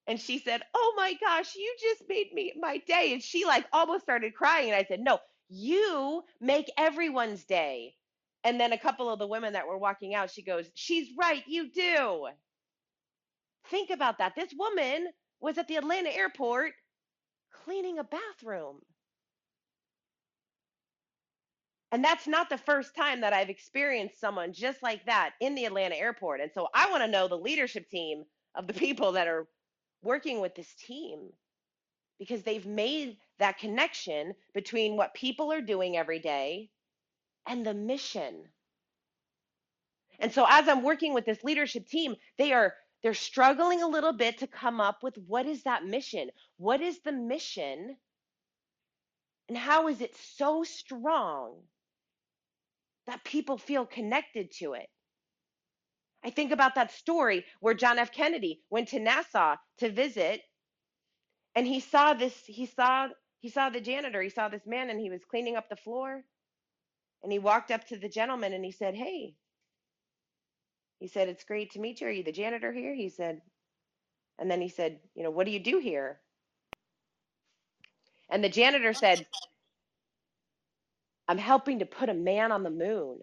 [0.07, 3.67] and she said, "Oh my gosh, you just made me my day." And she like
[3.73, 7.95] almost started crying and I said, "No, you make everyone's day."
[8.45, 11.43] And then a couple of the women that were walking out, she goes, She's right,
[11.49, 12.29] you do.
[13.67, 14.35] Think about that.
[14.37, 15.09] This woman
[15.41, 16.73] was at the Atlanta airport
[17.53, 18.81] cleaning a bathroom.
[21.92, 25.64] And that's not the first time that I've experienced someone just like that in the
[25.64, 26.40] Atlanta airport.
[26.40, 29.46] And so I want to know the leadership team of the people that are
[30.03, 31.31] working with this team
[32.18, 36.70] because they've made that connection between what people are doing every day
[37.46, 38.44] and the mission.
[40.18, 44.14] And so as I'm working with this leadership team, they are they're struggling a little
[44.14, 46.31] bit to come up with what is that mission?
[46.57, 47.96] What is the mission?
[49.49, 51.62] And how is it so strong
[53.07, 54.88] that people feel connected to it?
[56.25, 58.12] I think about that story where John F.
[58.12, 60.42] Kennedy went to NASA to visit
[61.55, 63.09] and he saw this he saw
[63.40, 66.25] he saw the janitor, he saw this man and he was cleaning up the floor
[67.23, 69.35] and he walked up to the gentleman and he said, Hey,
[70.99, 72.09] he said, It's great to meet you.
[72.09, 72.95] Are you the janitor here?
[72.95, 73.40] He said,
[74.38, 76.21] and then he said, You know, what do you do here?
[78.31, 79.27] And the janitor said,
[81.29, 83.21] I'm helping to put a man on the moon.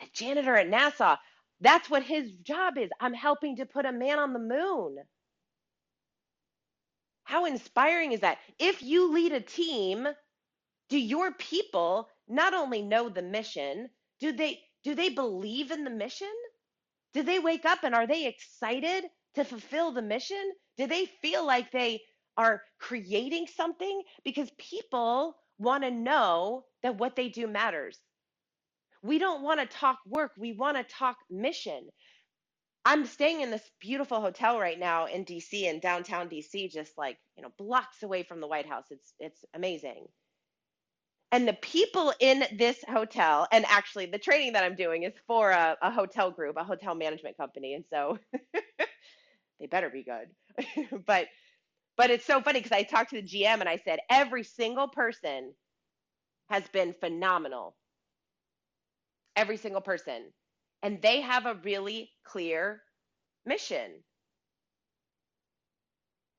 [0.00, 1.18] The janitor at NASA,
[1.60, 2.90] that's what his job is.
[3.00, 4.96] I'm helping to put a man on the moon.
[7.24, 8.38] How inspiring is that?
[8.58, 10.08] If you lead a team,
[10.90, 15.90] do your people not only know the mission, do they do they believe in the
[15.90, 16.32] mission?
[17.14, 19.04] Do they wake up and are they excited
[19.36, 20.52] to fulfill the mission?
[20.78, 22.02] Do they feel like they
[22.38, 24.02] are creating something?
[24.24, 27.98] Because people want to know that what they do matters.
[29.02, 31.88] We don't want to talk work, we want to talk mission.
[32.84, 37.18] I'm staying in this beautiful hotel right now in DC in downtown DC just like,
[37.36, 38.86] you know, blocks away from the White House.
[38.90, 40.06] It's it's amazing.
[41.30, 45.50] And the people in this hotel, and actually the training that I'm doing is for
[45.50, 47.74] a, a hotel group, a hotel management company.
[47.74, 48.18] And so
[49.60, 50.98] they better be good.
[51.06, 51.26] but
[51.98, 54.88] but it's so funny because I talked to the GM and I said, every single
[54.88, 55.54] person
[56.50, 57.76] has been phenomenal.
[59.36, 60.32] Every single person.
[60.82, 62.82] And they have a really clear
[63.46, 64.04] mission.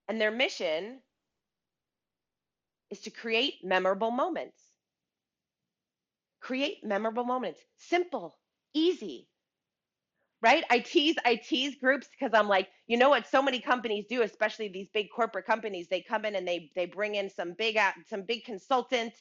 [0.08, 1.02] And their mission
[2.90, 4.60] is to create memorable moments.
[6.42, 7.62] Create memorable moments.
[7.78, 8.40] Simple,
[8.74, 9.30] easy.
[10.42, 10.64] Right?
[10.70, 14.22] I tease I tease groups because I'm like, you know what so many companies do,
[14.24, 17.78] especially these big corporate companies, they come in and they they bring in some big
[18.10, 19.14] some big consultant.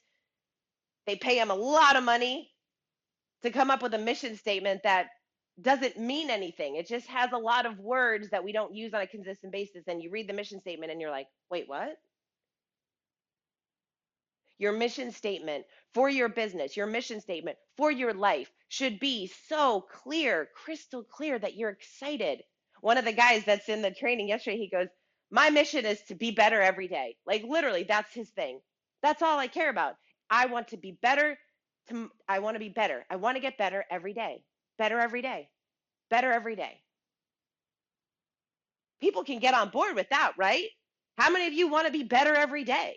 [1.07, 2.51] They pay them a lot of money
[3.43, 5.09] to come up with a mission statement that
[5.61, 6.77] doesn't mean anything.
[6.77, 9.85] It just has a lot of words that we don't use on a consistent basis.
[9.89, 11.97] And you read the mission statement and you're like, wait, what?
[14.59, 19.83] Your mission statement for your business, your mission statement for your life should be so
[19.93, 22.43] clear, crystal clear that you're excited.
[22.81, 24.89] One of the guys that's in the training yesterday, he goes,
[25.31, 27.17] My mission is to be better every day.
[27.27, 28.61] Like literally, that's his thing.
[29.03, 29.95] That's all I care about.
[30.31, 31.39] I want to be better.
[31.91, 33.05] To, I want to be better.
[33.11, 34.45] I want to get better every day.
[34.79, 35.49] Better every day.
[36.11, 36.81] Better every day.
[39.01, 40.67] People can get on board with that, right?
[41.19, 42.97] How many of you want to be better every day?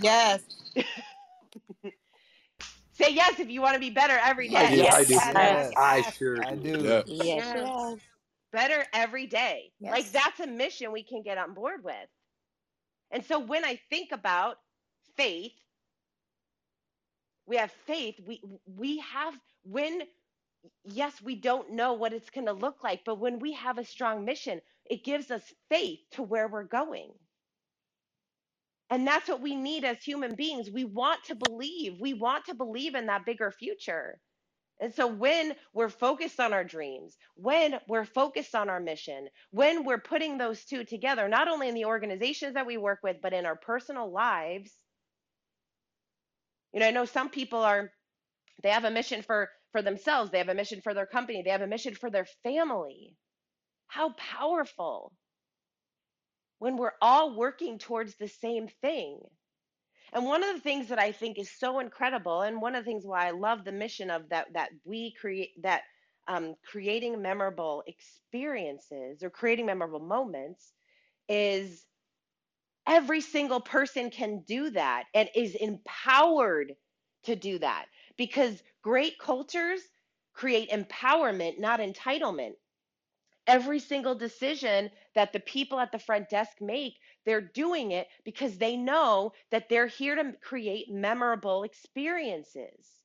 [0.00, 0.42] Yes.
[2.92, 4.56] Say yes if you want to be better every day.
[4.56, 4.86] I do.
[4.86, 5.14] I do.
[5.14, 5.72] Yes.
[5.76, 6.76] I sure I do.
[6.76, 6.82] do.
[6.82, 7.02] Yeah.
[7.06, 7.44] Yes.
[7.54, 7.56] Yes.
[7.56, 7.98] Yes.
[8.52, 9.72] better every day.
[9.92, 12.08] Like that's a mission we can get on board with.
[13.10, 14.58] And so when I think about
[15.16, 15.52] faith,
[17.46, 18.16] we have faith.
[18.26, 20.02] We we have when
[20.84, 23.84] yes, we don't know what it's going to look like, but when we have a
[23.84, 27.12] strong mission, it gives us faith to where we're going.
[28.94, 30.70] And that's what we need as human beings.
[30.70, 32.00] We want to believe.
[32.00, 34.20] We want to believe in that bigger future.
[34.80, 39.84] And so when we're focused on our dreams, when we're focused on our mission, when
[39.84, 43.34] we're putting those two together, not only in the organizations that we work with, but
[43.34, 44.78] in our personal lives,
[46.72, 47.92] you know, I know some people are
[48.62, 51.50] they have a mission for for themselves, they have a mission for their company, they
[51.50, 53.16] have a mission for their family.
[53.88, 55.14] How powerful
[56.58, 59.20] when we're all working towards the same thing.
[60.12, 62.90] And one of the things that I think is so incredible, and one of the
[62.90, 65.82] things why I love the mission of that that we create that
[66.28, 70.72] um, creating memorable experiences or creating memorable moments
[71.28, 71.84] is
[72.86, 76.74] every single person can do that and is empowered
[77.24, 77.86] to do that
[78.16, 79.80] because great cultures
[80.34, 82.52] create empowerment, not entitlement
[83.46, 86.94] every single decision that the people at the front desk make,
[87.26, 93.00] they're doing it because they know that they're here to create memorable experiences.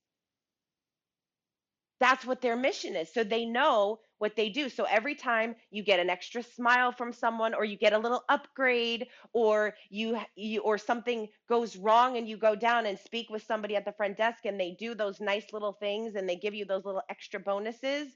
[1.99, 3.13] That's what their mission is.
[3.13, 4.69] So they know what they do.
[4.69, 8.23] So every time you get an extra smile from someone or you get a little
[8.29, 13.43] upgrade or you, you or something goes wrong and you go down and speak with
[13.43, 16.53] somebody at the front desk and they do those nice little things and they give
[16.53, 18.07] you those little extra bonuses,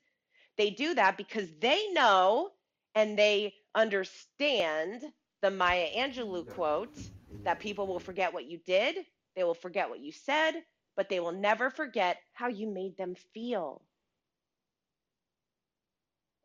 [0.57, 2.51] they do that because they know
[2.95, 5.03] and they understand
[5.41, 7.43] the Maya Angelou quote mm-hmm.
[7.43, 8.97] that people will forget what you did,
[9.35, 10.53] they will forget what you said,
[10.95, 13.81] but they will never forget how you made them feel.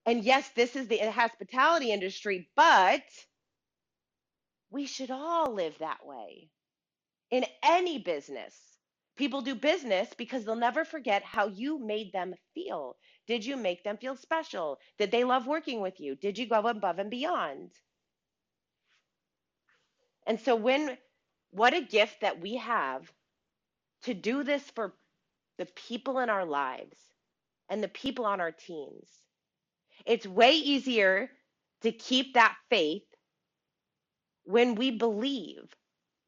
[0.07, 3.03] And yes, this is the hospitality industry, but
[4.71, 6.49] we should all live that way
[7.31, 8.55] in any business.
[9.17, 12.97] People do business because they'll never forget how you made them feel.
[13.29, 14.81] Did you make them feel special?
[14.99, 16.17] Did they love working with you?
[16.17, 17.73] Did you go above and beyond?
[20.27, 20.99] And so, when
[21.53, 23.11] what a gift that we have
[24.03, 24.95] to do this for
[25.59, 26.99] the people in our lives
[27.69, 29.09] and the people on our teams.
[30.07, 31.31] It's way easier
[31.83, 33.05] to keep that faith
[34.45, 35.75] when we believe,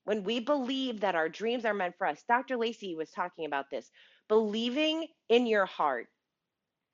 [0.05, 2.23] when we believe that our dreams are meant for us.
[2.29, 2.57] Dr.
[2.57, 3.91] Lacey was talking about this
[4.29, 6.09] believing in your heart.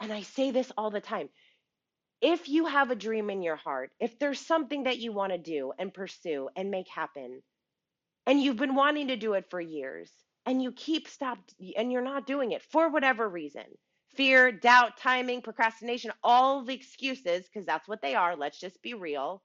[0.00, 1.28] And I say this all the time.
[2.20, 5.38] If you have a dream in your heart, if there's something that you want to
[5.38, 7.42] do and pursue and make happen,
[8.26, 10.10] and you've been wanting to do it for years,
[10.46, 13.64] and you keep stopped and you're not doing it for whatever reason
[14.16, 18.34] fear, doubt, timing, procrastination, all the excuses, because that's what they are.
[18.34, 19.42] Let's just be real.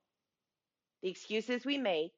[1.03, 2.13] The excuses we make.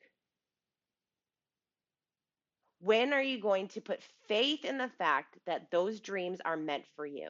[2.80, 6.84] When are you going to put faith in the fact that those dreams are meant
[6.96, 7.30] for you?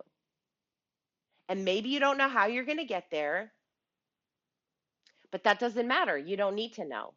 [1.49, 3.53] And maybe you don't know how you're going to get there,
[5.31, 6.17] but that doesn't matter.
[6.17, 7.13] You don't need to know.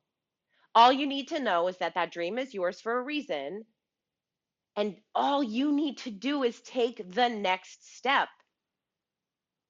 [0.74, 3.64] All you need to know is that that dream is yours for a reason.
[4.76, 8.28] And all you need to do is take the next step.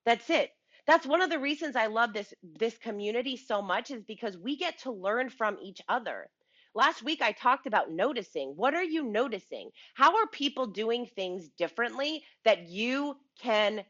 [0.05, 0.51] That's it.
[0.87, 4.57] That's one of the reasons I love this this community so much is because we
[4.57, 6.29] get to learn from each other.
[6.75, 8.51] Last week I talked about noticing.
[8.57, 9.71] What are you noticing?
[9.95, 13.85] How are people doing things differently that you can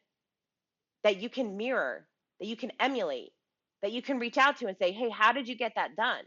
[1.05, 2.07] that you can mirror,
[2.41, 3.33] that you can emulate,
[3.83, 6.25] that you can reach out to and say, "Hey, how did you get that done?"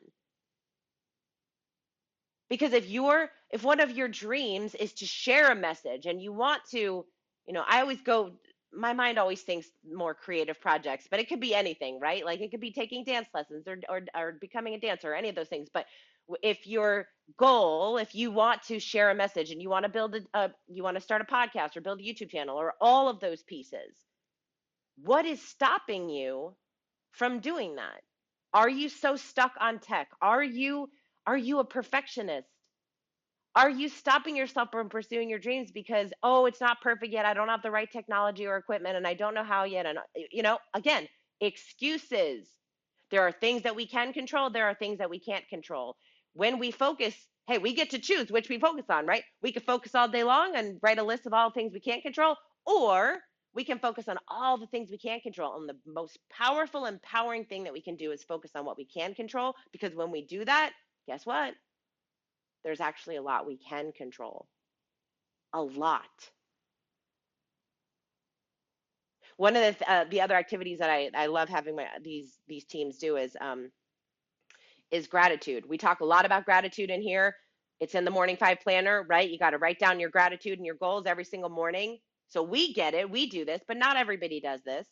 [2.50, 6.34] Because if your if one of your dreams is to share a message and you
[6.34, 7.06] want to,
[7.48, 8.32] you know, I always go
[8.72, 12.24] my mind always thinks more creative projects, but it could be anything, right?
[12.26, 15.30] Like it could be taking dance lessons or or, or becoming a dancer or any
[15.30, 15.70] of those things.
[15.74, 15.86] But
[16.44, 17.08] if your
[17.38, 20.52] goal, if you want to share a message and you want to build a, a
[20.68, 23.44] you want to start a podcast or build a YouTube channel or all of those
[23.44, 23.96] pieces,
[25.04, 26.56] what is stopping you
[27.12, 28.02] from doing that?
[28.54, 30.10] Are you so stuck on tech?
[30.22, 30.90] Are you
[31.28, 32.48] are you a perfectionist?
[33.56, 37.26] Are you stopping yourself from pursuing your dreams because oh, it's not perfect yet.
[37.26, 40.00] I don't have the right technology or equipment and I don't know how yet and
[40.32, 41.08] you know, again,
[41.42, 42.48] excuses.
[43.12, 45.96] There are things that we can control, there are things that we can't control.
[46.34, 47.16] When we focus,
[47.48, 49.24] hey, we get to choose which we focus on, right?
[49.42, 52.04] We could focus all day long and write a list of all things we can't
[52.04, 52.36] control
[52.66, 53.18] or
[53.56, 55.58] we can focus on all the things we can't control.
[55.60, 58.86] And the most powerful, empowering thing that we can do is focus on what we
[58.86, 60.72] can control because when we do that,
[61.08, 61.56] guess what?
[62.64, 64.48] there's actually a lot we can control.
[65.54, 66.04] A lot.
[69.38, 72.66] One of the uh, the other activities that I, I love having my these these
[72.66, 73.72] teams do is um,
[74.92, 75.66] is gratitude.
[75.68, 77.36] We talk a lot about gratitude in here.
[77.80, 79.30] It's in the morning five planner, right?
[79.30, 82.00] You got to write down your gratitude and your goals every single morning.
[82.30, 84.88] So we get it, we do this, but not everybody does this.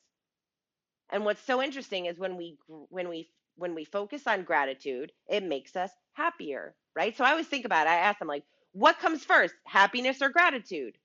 [1.11, 2.57] And what's so interesting is when we
[2.89, 7.17] when we when we focus on gratitude, it makes us happier, right?
[7.17, 7.91] So I always think about it.
[7.91, 10.97] I ask them like, what comes first, happiness or gratitude?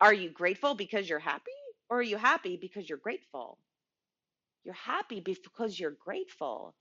[0.00, 1.52] Are you grateful because you're happy
[1.90, 3.58] or are you happy because you're grateful?
[4.64, 6.74] You're happy because you're grateful.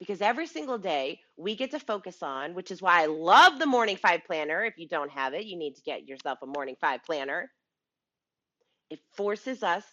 [0.00, 3.66] Because every single day we get to focus on, which is why I love the
[3.66, 4.64] Morning Five Planner.
[4.64, 7.50] If you don't have it, you need to get yourself a Morning Five Planner.
[8.92, 9.84] It forces us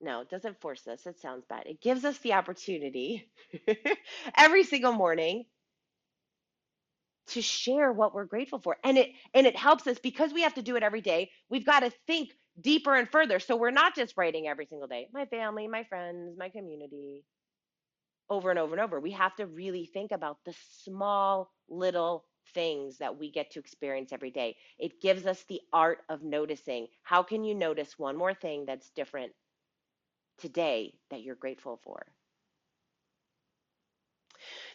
[0.00, 1.06] no, it doesn't force us.
[1.06, 1.64] It sounds bad.
[1.66, 3.30] It gives us the opportunity
[4.36, 5.46] every single morning
[7.28, 8.76] to share what we're grateful for.
[8.84, 11.30] And it and it helps us because we have to do it every day.
[11.50, 12.30] We've got to think
[12.60, 13.40] deeper and further.
[13.40, 15.08] So we're not just writing every single day.
[15.12, 17.24] My family, my friends, my community.
[18.30, 19.00] Over and over and over.
[19.00, 22.24] We have to really think about the small little
[22.54, 24.56] things that we get to experience every day.
[24.78, 26.88] It gives us the art of noticing.
[27.02, 29.32] How can you notice one more thing that's different
[30.38, 32.06] today that you're grateful for?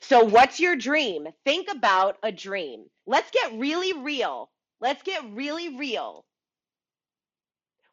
[0.02, 1.28] So, what's your dream?
[1.46, 2.86] Think about a dream.
[3.06, 4.50] Let's get really real.
[4.82, 6.26] Let's get really real.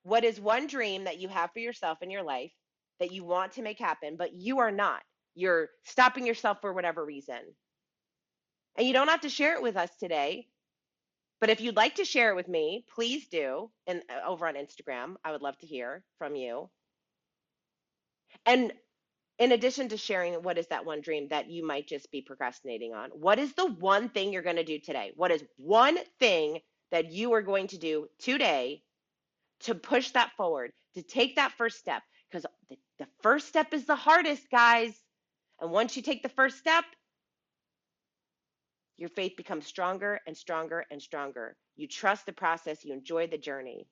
[0.05, 2.53] What is one dream that you have for yourself in your life
[3.01, 5.03] that you want to make happen, but you are not?
[5.35, 7.41] You're stopping yourself for whatever reason.
[8.77, 10.47] And you don't have to share it with us today.
[11.41, 13.70] But if you'd like to share it with me, please do.
[13.87, 16.70] And uh, over on Instagram, I would love to hear from you.
[18.45, 18.72] And
[19.39, 22.95] in addition to sharing what is that one dream that you might just be procrastinating
[22.95, 25.12] on, what is the one thing you're going to do today?
[25.14, 26.61] What is one thing
[26.91, 28.83] that you are going to do today
[29.61, 32.03] to push that forward, to take that first step?
[32.31, 34.95] Because the, the first step is the hardest, guys.
[35.61, 36.85] And once you take the first step,
[38.97, 41.57] your faith becomes stronger and stronger and stronger.
[41.77, 43.87] You trust the process, you enjoy the journey.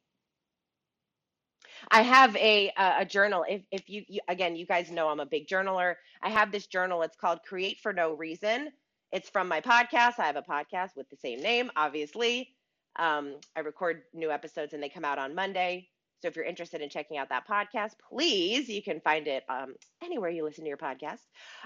[1.90, 3.44] I have a a a journal.
[3.48, 5.94] If if you, you again, you guys know I'm a big journaler.
[6.22, 7.02] I have this journal.
[7.02, 8.70] It's called Create for No Reason.
[9.12, 10.18] It's from my podcast.
[10.18, 12.54] I have a podcast with the same name, obviously.
[12.96, 15.88] Um, I record new episodes and they come out on Monday.
[16.24, 19.74] So if you're interested in checking out that podcast, please, you can find it um,
[20.02, 21.20] anywhere you listen to your podcast.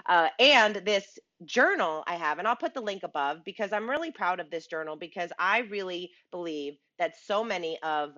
[0.05, 4.11] Uh, and this journal I have, and I'll put the link above because I'm really
[4.11, 8.17] proud of this journal because I really believe that so many of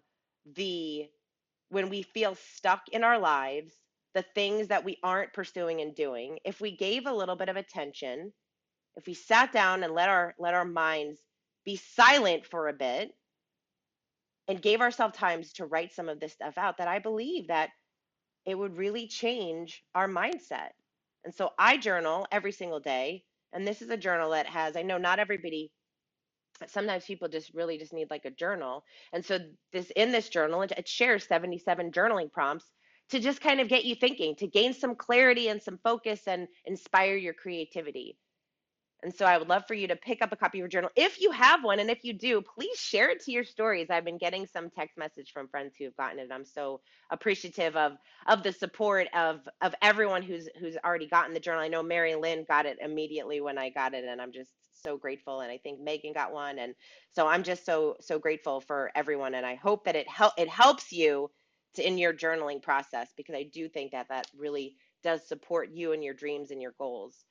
[0.55, 1.05] the
[1.69, 3.71] when we feel stuck in our lives,
[4.15, 7.55] the things that we aren't pursuing and doing, if we gave a little bit of
[7.55, 8.33] attention,
[8.95, 11.19] if we sat down and let our let our minds
[11.65, 13.11] be silent for a bit
[14.47, 17.69] and gave ourselves times to write some of this stuff out, that I believe that
[18.45, 20.69] it would really change our mindset.
[21.23, 23.23] And so I journal every single day.
[23.53, 25.71] And this is a journal that has, I know not everybody
[26.67, 28.83] sometimes people just really just need like a journal
[29.13, 29.39] and so
[29.73, 32.65] this in this journal it, it shares 77 journaling prompts
[33.09, 36.47] to just kind of get you thinking to gain some clarity and some focus and
[36.65, 38.17] inspire your creativity
[39.03, 40.89] and so i would love for you to pick up a copy of your journal
[40.95, 44.05] if you have one and if you do please share it to your stories i've
[44.05, 46.81] been getting some text message from friends who have gotten it i'm so
[47.11, 47.93] appreciative of
[48.27, 52.15] of the support of of everyone who's who's already gotten the journal i know mary
[52.15, 54.51] lynn got it immediately when i got it and i'm just
[54.83, 56.73] so grateful and I think Megan got one and
[57.11, 60.49] so I'm just so so grateful for everyone and I hope that it help it
[60.49, 61.29] helps you
[61.75, 65.93] to in your journaling process because I do think that that really does support you
[65.93, 67.25] and your dreams and your goals.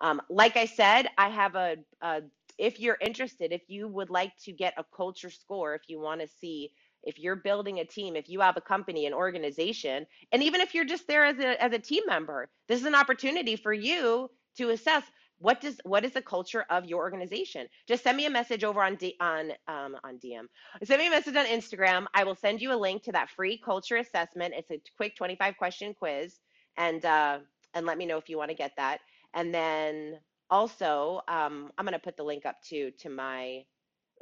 [0.00, 2.22] Um, like I said, I have a, a
[2.58, 6.20] if you're interested, if you would like to get a culture score, if you want
[6.20, 6.72] to see
[7.02, 10.74] if you're building a team, if you have a company, an organization, and even if
[10.74, 14.30] you're just there as a as a team member, this is an opportunity for you
[14.56, 15.04] to assess
[15.38, 17.66] what does what is the culture of your organization.
[17.86, 20.46] Just send me a message over on D, on um, on dm
[20.82, 22.06] send me a message on instagram.
[22.14, 24.54] I will send you a link to that free culture assessment.
[24.56, 26.40] It's a quick 25 question quiz
[26.76, 27.38] and uh,
[27.74, 29.00] and let me know if you want to get that
[29.36, 30.18] and then
[30.50, 33.62] also um, i'm going to put the link up to to my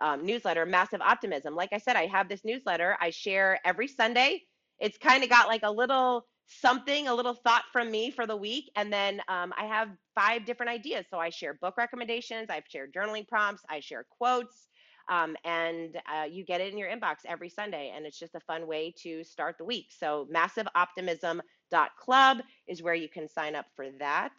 [0.02, 4.42] um, newsletter massive optimism like i said i have this newsletter i share every sunday
[4.80, 8.36] it's kind of got like a little something, a little thought from me for the
[8.36, 8.70] week.
[8.76, 11.06] And then um, I have five different ideas.
[11.10, 14.68] So I share book recommendations, I've shared journaling prompts, I share quotes,
[15.10, 17.92] um, and uh, you get it in your inbox every Sunday.
[17.94, 19.86] And it's just a fun way to start the week.
[19.98, 22.38] So massiveoptimism.club
[22.68, 24.32] is where you can sign up for that.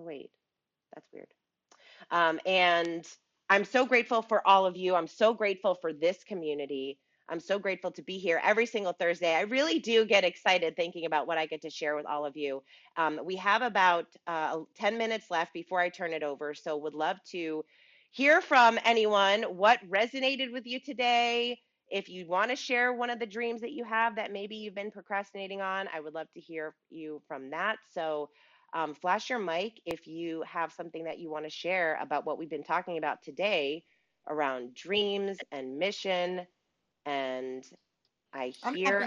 [0.00, 0.30] Oh, wait,
[0.94, 1.28] that's weird.
[2.12, 3.06] Um, and
[3.50, 4.96] I'm so grateful for all of you.
[4.96, 7.00] I'm so grateful for this community.
[7.30, 9.34] I'm so grateful to be here every single Thursday.
[9.36, 12.38] I really do get excited thinking about what I get to share with all of
[12.38, 12.64] you.
[12.96, 16.94] Um, we have about uh, 10 minutes left before I turn it over, so would
[16.94, 17.64] love to
[18.12, 21.60] hear from anyone what resonated with you today.
[21.90, 24.76] If you want to share one of the dreams that you have that maybe you've
[24.76, 27.78] been procrastinating on, I would love to hear you from that.
[27.94, 28.30] So,
[28.72, 32.38] um, flash your mic if you have something that you want to share about what
[32.38, 33.84] we've been talking about today
[34.28, 36.46] around dreams and mission
[37.06, 37.64] and
[38.32, 39.00] I hear,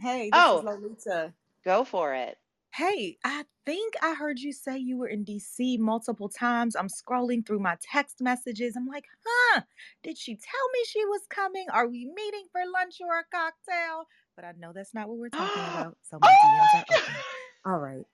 [0.00, 1.34] Hey, this is oh, Lolita.
[1.64, 2.38] go for it.
[2.74, 6.74] Hey, I think I heard you say you were in DC multiple times.
[6.74, 8.74] I'm scrolling through my text messages.
[8.76, 9.60] I'm like, huh,
[10.02, 11.66] did she tell me she was coming?
[11.70, 14.06] Are we meeting for lunch or a cocktail?
[14.34, 15.98] But I know that's not what we're talking about.
[16.02, 17.14] So my my DMs are open.
[17.66, 18.06] All right.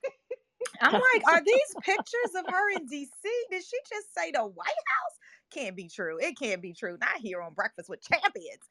[0.81, 3.09] I'm like, are these pictures of her in DC?
[3.51, 5.19] Did she just say the White House?
[5.53, 6.19] Can't be true.
[6.21, 6.99] It can't be true.
[7.01, 8.69] Not here on Breakfast with Champions.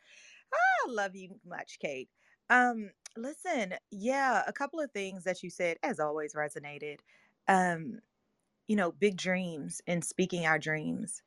[0.53, 2.09] I love you much, Kate.
[2.49, 6.97] Um, listen, yeah, a couple of things that you said, as always, resonated.
[7.47, 7.99] Um,
[8.67, 11.21] you know, big dreams and speaking our dreams.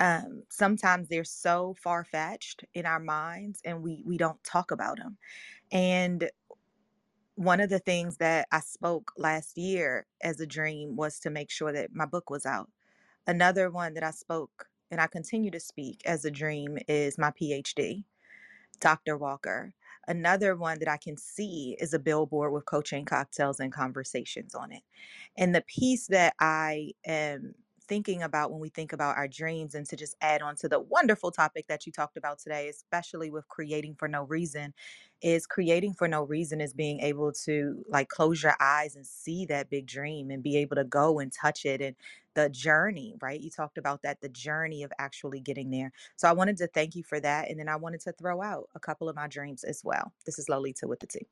[0.00, 4.98] Um, sometimes they're so far fetched in our minds, and we we don't talk about
[4.98, 5.18] them.
[5.72, 6.30] And
[7.38, 11.50] one of the things that I spoke last year as a dream was to make
[11.50, 12.70] sure that my book was out.
[13.26, 17.32] Another one that I spoke and I continue to speak as a dream is my
[17.32, 18.04] PhD.
[18.80, 19.16] Dr.
[19.16, 19.74] Walker.
[20.08, 24.72] Another one that I can see is a billboard with coaching cocktails and conversations on
[24.72, 24.82] it.
[25.36, 27.54] And the piece that I am
[27.88, 30.80] thinking about when we think about our dreams, and to just add on to the
[30.80, 34.74] wonderful topic that you talked about today, especially with creating for no reason,
[35.22, 39.46] is creating for no reason is being able to like close your eyes and see
[39.46, 41.96] that big dream and be able to go and touch it and
[42.34, 43.40] the journey, right?
[43.40, 45.92] You talked about that, the journey of actually getting there.
[46.16, 47.50] So I wanted to thank you for that.
[47.50, 50.12] And then I wanted to throw out a couple of my dreams as well.
[50.24, 51.26] This is Lolita with the T.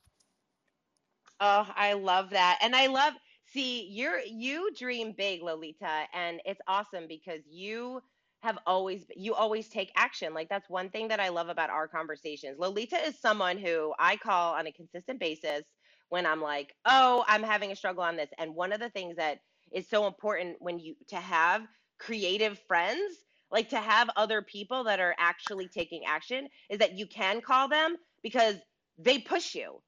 [1.39, 2.59] Oh, I love that.
[2.63, 3.15] And I love,
[3.57, 8.03] see, you're you dream big, Lolita, and it's awesome because you
[8.43, 10.35] have always you always take action.
[10.35, 12.59] Like that's one thing that I love about our conversations.
[12.59, 15.65] Lolita is someone who I call on a consistent basis
[16.11, 19.17] when I'm like, "Oh, I'm having a struggle on this." And one of the things
[19.17, 19.41] that
[19.73, 21.67] is so important when you to have
[21.99, 23.17] creative friends,
[23.51, 27.69] like to have other people that are actually taking action is that you can call
[27.69, 28.57] them because
[28.99, 29.83] they push you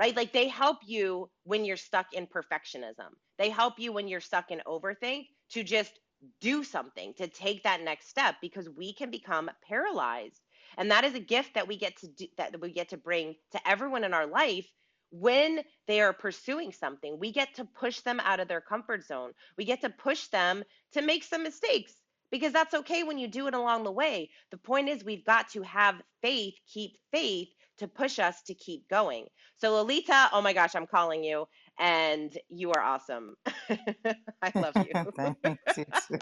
[0.00, 0.16] right?
[0.16, 3.10] Like they help you when you're stuck in perfectionism.
[3.38, 5.92] They help you when you're stuck in overthink to just
[6.40, 10.40] do something, to take that next step because we can become paralyzed.
[10.78, 13.34] And that is a gift that we get to do that we get to bring
[13.52, 14.66] to everyone in our life
[15.10, 17.18] when they are pursuing something.
[17.18, 19.32] We get to push them out of their comfort zone.
[19.58, 21.92] We get to push them to make some mistakes
[22.30, 24.30] because that's okay when you do it along the way.
[24.50, 27.48] The point is, we've got to have faith, keep faith
[27.80, 29.26] to push us to keep going.
[29.56, 31.46] So, Lolita, oh my gosh, I'm calling you,
[31.78, 33.34] and you are awesome.
[33.70, 34.92] I love you.
[35.16, 35.78] Thanks.
[35.78, 36.18] You too.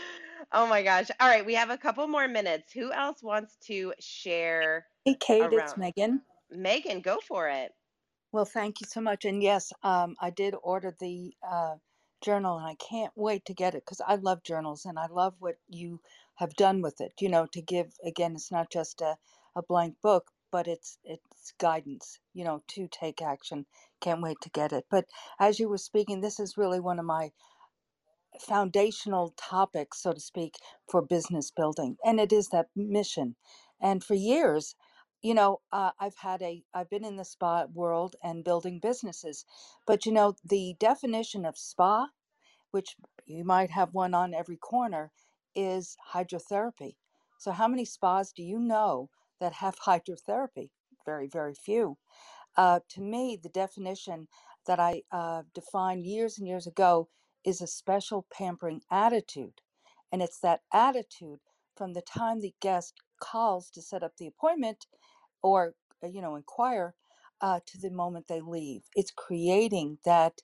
[0.52, 1.10] oh my gosh.
[1.20, 2.72] All right, we have a couple more minutes.
[2.72, 5.76] Who else wants to share Hey, Kate, it's?
[5.76, 6.22] Megan.
[6.50, 7.72] Megan, go for it.
[8.32, 9.26] Well, thank you so much.
[9.26, 11.74] And yes, um, I did order the uh,
[12.22, 15.34] journal, and I can't wait to get it because I love journals and I love
[15.40, 16.00] what you
[16.36, 17.12] have done with it.
[17.20, 19.16] You know, to give again, it's not just a,
[19.54, 22.20] a blank book, but it's it's guidance.
[22.34, 23.66] You know, to take action.
[24.02, 24.86] Can't wait to get it.
[24.90, 25.06] But
[25.40, 27.26] as you were speaking, this is really one of my
[28.40, 30.56] foundational topics, so to speak,
[30.90, 33.36] for business building, and it is that mission.
[33.80, 34.76] And for years,
[35.22, 39.44] you know, uh, I've had a, I've been in the spa world and building businesses,
[39.86, 42.08] but you know, the definition of spa,
[42.72, 42.96] which
[43.26, 45.12] you might have one on every corner,
[45.54, 46.96] is hydrotherapy.
[47.38, 49.10] So, how many spas do you know
[49.42, 50.70] that have hydrotherapy?
[51.06, 51.98] Very, very few.
[52.56, 54.28] Uh, to me, the definition
[54.66, 57.08] that I uh, defined years and years ago
[57.44, 59.60] is a special pampering attitude.
[60.12, 61.40] And it's that attitude
[61.76, 64.86] from the time the guest calls to set up the appointment
[65.42, 65.74] or,
[66.04, 66.94] uh, you know, inquire
[67.40, 68.82] uh, to the moment they leave.
[68.96, 70.40] It's creating that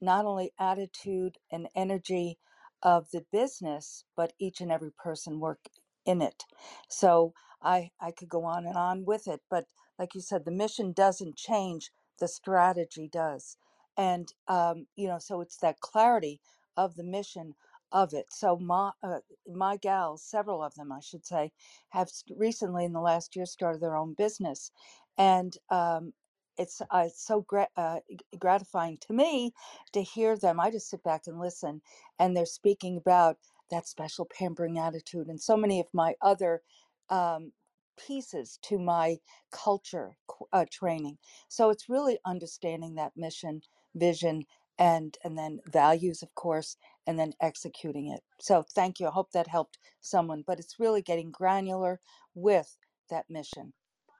[0.00, 2.38] not only attitude and energy
[2.82, 5.60] of the business, but each and every person work
[6.06, 6.44] in it.
[6.88, 9.66] So I I could go on and on with it, but
[9.98, 11.90] like you said, the mission doesn't change,
[12.20, 13.56] the strategy does.
[13.96, 16.40] And um, you know, so it's that clarity
[16.76, 17.54] of the mission
[17.92, 18.26] of it.
[18.32, 19.20] So my uh,
[19.52, 21.52] my gals, several of them, I should say,
[21.90, 24.72] have recently in the last year started their own business,
[25.18, 26.12] and um,
[26.58, 28.00] it's uh, it's so gra- uh,
[28.38, 29.52] gratifying to me
[29.92, 30.60] to hear them.
[30.60, 31.82] I just sit back and listen,
[32.18, 33.38] and they're speaking about
[33.70, 36.62] that special pampering attitude and so many of my other
[37.10, 37.52] um,
[37.98, 39.18] pieces to my
[39.50, 40.16] culture
[40.52, 41.18] uh, training.
[41.48, 43.62] So it's really understanding that mission,
[43.94, 44.44] vision,
[44.78, 48.20] and and then values, of course, and then executing it.
[48.40, 49.08] So thank you.
[49.08, 50.44] I hope that helped someone.
[50.46, 52.00] But it's really getting granular
[52.34, 52.76] with
[53.10, 53.72] that mission.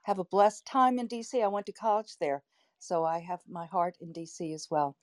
[0.05, 1.43] Have a blessed time in DC.
[1.43, 2.43] I went to college there,
[2.79, 4.97] so I have my heart in DC as well.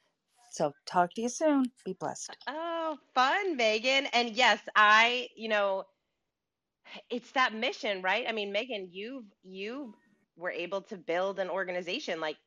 [0.51, 1.65] So talk to you soon.
[1.85, 2.37] Be blessed.
[2.47, 4.07] Oh, fun, Megan.
[4.07, 5.83] And yes, I, you know,
[7.09, 8.25] it's that mission, right?
[8.27, 9.93] I mean, Megan, you've you
[10.37, 12.37] were able to build an organization like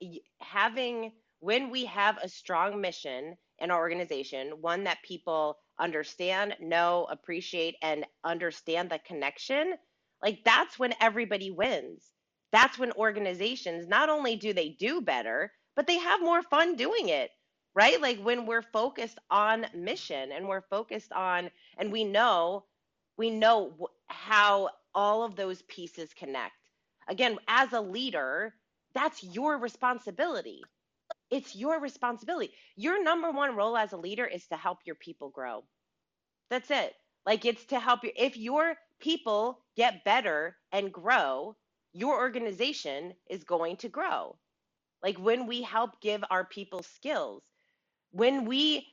[0.40, 7.06] having when we have a strong mission in our organization, one that people understand, know,
[7.10, 9.74] appreciate and understand the connection,
[10.22, 12.04] like that's when everybody wins.
[12.52, 17.08] That's when organizations not only do they do better, but they have more fun doing
[17.08, 17.30] it.
[17.74, 18.00] Right?
[18.00, 22.64] Like when we're focused on mission and we're focused on and we know
[23.18, 26.54] we know how all of those pieces connect.
[27.08, 28.54] Again, as a leader,
[28.94, 30.62] that's your responsibility.
[31.30, 32.52] It's your responsibility.
[32.76, 35.64] Your number one role as a leader is to help your people grow.
[36.50, 36.94] That's it.
[37.26, 38.12] Like it's to help you.
[38.16, 41.56] If your people get better and grow,
[41.92, 44.36] your organization is going to grow.
[45.02, 47.42] Like when we help give our people skills,
[48.12, 48.86] when we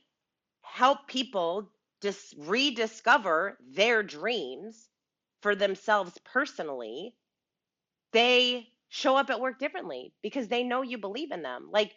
[0.62, 1.70] help people
[2.02, 4.88] just rediscover their dreams
[5.42, 7.14] for themselves personally,
[8.12, 11.68] they show up at work differently because they know you believe in them.
[11.70, 11.92] Like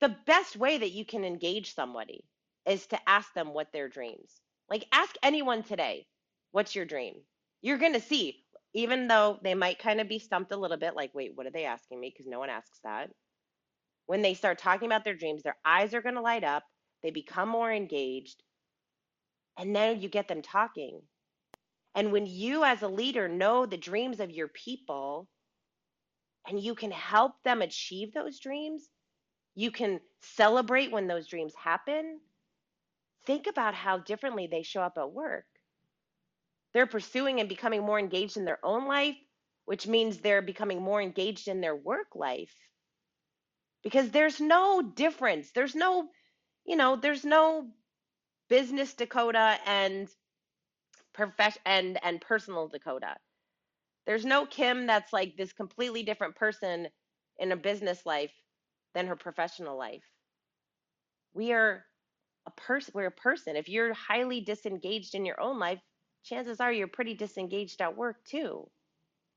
[0.00, 2.24] the best way that you can engage somebody
[2.66, 4.40] is to ask them what their dreams.
[4.68, 6.06] Like ask anyone today,
[6.52, 7.14] what's your dream?
[7.60, 8.42] You're going to see
[8.74, 11.50] even though they might kind of be stumped a little bit like, wait, what are
[11.50, 12.10] they asking me?
[12.10, 13.10] Because no one asks that.
[14.06, 16.64] When they start talking about their dreams, their eyes are going to light up,
[17.02, 18.42] they become more engaged,
[19.58, 21.02] and then you get them talking.
[21.94, 25.28] And when you, as a leader, know the dreams of your people
[26.48, 28.88] and you can help them achieve those dreams,
[29.54, 32.20] you can celebrate when those dreams happen.
[33.26, 35.44] Think about how differently they show up at work.
[36.72, 39.16] They're pursuing and becoming more engaged in their own life,
[39.66, 42.54] which means they're becoming more engaged in their work life.
[43.84, 45.50] Because there's no difference.
[45.52, 46.08] There's no,
[46.64, 47.68] you know, there's no
[48.52, 50.10] business Dakota and
[51.14, 53.16] profession and and personal Dakota.
[54.04, 56.88] There's no Kim that's like this completely different person
[57.38, 58.32] in a business life
[58.94, 60.04] than her professional life.
[61.32, 61.82] We are
[62.46, 63.56] a person we're a person.
[63.56, 65.80] If you're highly disengaged in your own life,
[66.22, 68.68] chances are you're pretty disengaged at work too.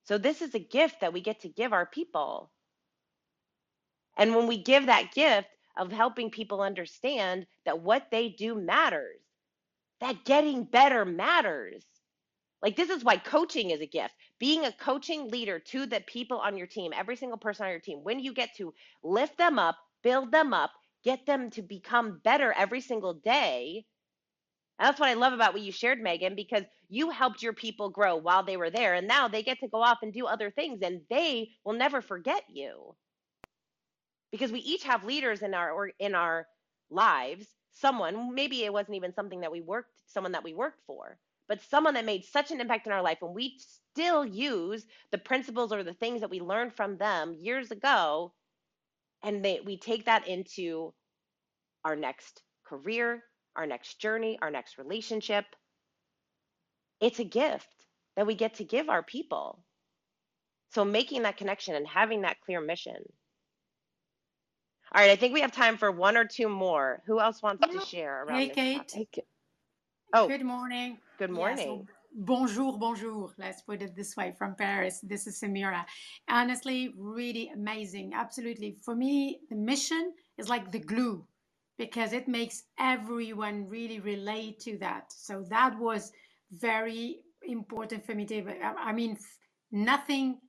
[0.03, 2.51] So this is a gift that we get to give our people.
[4.17, 5.47] And when we give that gift
[5.77, 9.21] of helping people understand that what they do matters,
[10.01, 11.85] that getting better matters.
[12.61, 14.13] Like this is why coaching is a gift.
[14.39, 17.79] Being a coaching leader to the people on your team, every single person on your
[17.79, 18.73] team, when you get to
[19.03, 20.71] lift them up, build them up,
[21.03, 23.85] get them to become better every single day.
[24.79, 27.89] And that's what I love about what you shared, Megan, because you helped your people
[27.89, 28.93] grow while they were there.
[28.93, 32.01] And now they get to go off and do other things and they will never
[32.01, 32.95] forget you.
[34.35, 36.45] Because we each have leaders in our or in our
[36.89, 41.17] lives, someone, maybe it wasn't even something that we worked, someone that we worked for,
[41.47, 43.57] but someone that made such an impact in our life and we
[43.93, 48.33] still use the principles or the things that we learned from them years ago
[49.23, 50.93] and they, we take that into
[51.85, 53.23] our next career,
[53.55, 55.45] our next journey, our next relationship.
[56.99, 57.73] It's a gift
[58.17, 59.63] that we get to give our people.
[60.71, 62.97] So making that connection and having that clear mission.
[64.93, 67.01] All right, I think we have time for one or two more.
[67.05, 68.77] Who else wants to share around Hey, this Kate.
[68.77, 68.93] topic?
[68.93, 69.27] Take it.
[70.13, 70.97] Oh, Good morning.
[71.17, 71.87] good Yeah, so morning.
[72.15, 73.33] bonjour, bonjour.
[73.37, 74.99] Let's put it this way from Paris.
[75.01, 75.83] This is Samira.
[76.29, 78.13] Honestly, really amazing.
[78.13, 78.77] Absolutely.
[78.83, 81.25] For me, the mission is like the glue
[81.77, 85.11] because it makes everyone really relate to that.
[85.11, 86.11] So that was
[86.51, 89.17] very important for me to, I I mean,
[89.71, 90.39] nothing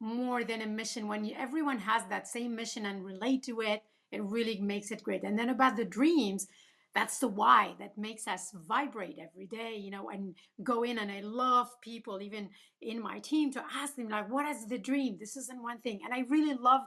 [0.00, 1.08] more than a mission.
[1.08, 5.02] When you, everyone has that same mission and relate to it it really makes it
[5.02, 5.22] great.
[5.22, 6.46] And then about the dreams
[6.94, 10.34] that's the why that makes us vibrate every day you know and
[10.64, 10.98] go in.
[10.98, 12.48] And i love people even
[12.80, 15.16] in my team to ask them like what is the dream?
[15.18, 16.00] This isn't one thing.
[16.04, 16.86] And i really loved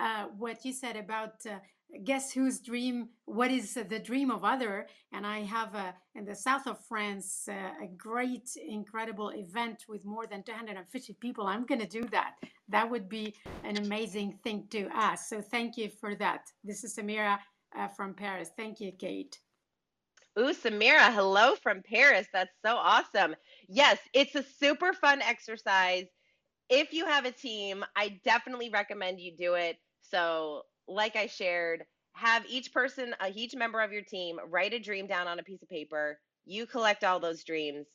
[0.00, 1.58] uh, what you said about uh,
[2.04, 6.34] guess whose dream what is the dream of other and i have uh, in the
[6.34, 11.80] south of france uh, a great incredible event with more than 250 people i'm going
[11.80, 12.34] to do that
[12.68, 13.34] that would be
[13.64, 17.38] an amazing thing to ask so thank you for that this is samira
[17.76, 19.38] uh, from paris thank you kate
[20.38, 22.26] Ooh, Samira, hello from Paris.
[22.32, 23.34] That's so awesome.
[23.68, 26.06] Yes, it's a super fun exercise.
[26.70, 29.76] If you have a team, I definitely recommend you do it.
[30.00, 34.78] So, like I shared, have each person, uh, each member of your team, write a
[34.80, 36.18] dream down on a piece of paper.
[36.46, 37.86] You collect all those dreams,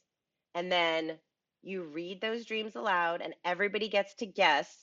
[0.55, 1.19] and then
[1.63, 4.75] you read those dreams aloud, and everybody gets to guess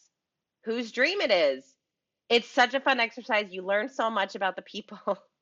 [0.65, 1.65] whose dream it is.
[2.29, 3.53] It's such a fun exercise.
[3.53, 4.99] You learn so much about the people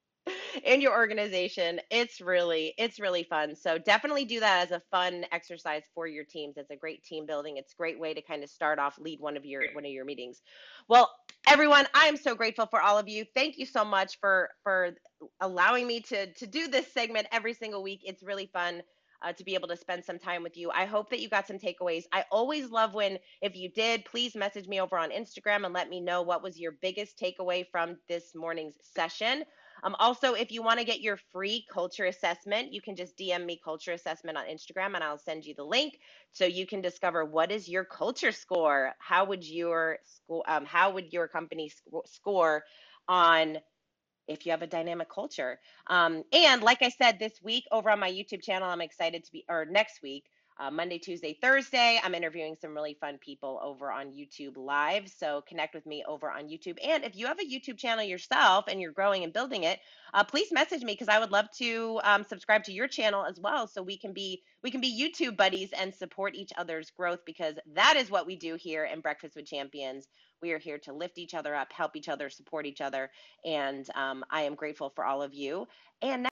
[0.64, 1.80] in your organization.
[1.90, 3.56] It's really, it's really fun.
[3.56, 6.56] So definitely do that as a fun exercise for your teams.
[6.56, 7.56] It's a great team building.
[7.56, 9.90] It's a great way to kind of start off, lead one of your one of
[9.90, 10.42] your meetings.
[10.88, 11.10] Well,
[11.48, 13.24] everyone, I am so grateful for all of you.
[13.34, 14.90] Thank you so much for for
[15.40, 18.00] allowing me to to do this segment every single week.
[18.04, 18.82] It's really fun.
[19.24, 20.68] Uh, to be able to spend some time with you.
[20.72, 22.02] I hope that you got some takeaways.
[22.12, 25.88] I always love when, if you did, please message me over on Instagram and let
[25.88, 29.44] me know what was your biggest takeaway from this morning's session.
[29.82, 33.44] Um, also, if you want to get your free culture assessment, you can just DM
[33.44, 35.98] me culture assessment on Instagram and I'll send you the link
[36.30, 38.92] so you can discover what is your culture score.
[38.98, 42.62] How would your school, um, how would your company sc- score
[43.08, 43.58] on
[44.28, 45.58] if you have a dynamic culture?
[45.88, 49.32] Um, and like I said, this week over on my YouTube channel, I'm excited to
[49.32, 50.24] be, or next week,
[50.58, 52.00] uh, Monday, Tuesday, Thursday.
[52.02, 55.08] I'm interviewing some really fun people over on YouTube Live.
[55.08, 56.76] So connect with me over on YouTube.
[56.86, 59.80] And if you have a YouTube channel yourself and you're growing and building it,
[60.14, 63.40] uh, please message me because I would love to um, subscribe to your channel as
[63.40, 67.20] well, so we can be we can be YouTube buddies and support each other's growth
[67.24, 70.06] because that is what we do here in Breakfast with Champions.
[70.42, 73.10] We are here to lift each other up, help each other, support each other,
[73.44, 75.66] and um, I am grateful for all of you.
[76.02, 76.24] And.
[76.24, 76.31] Now-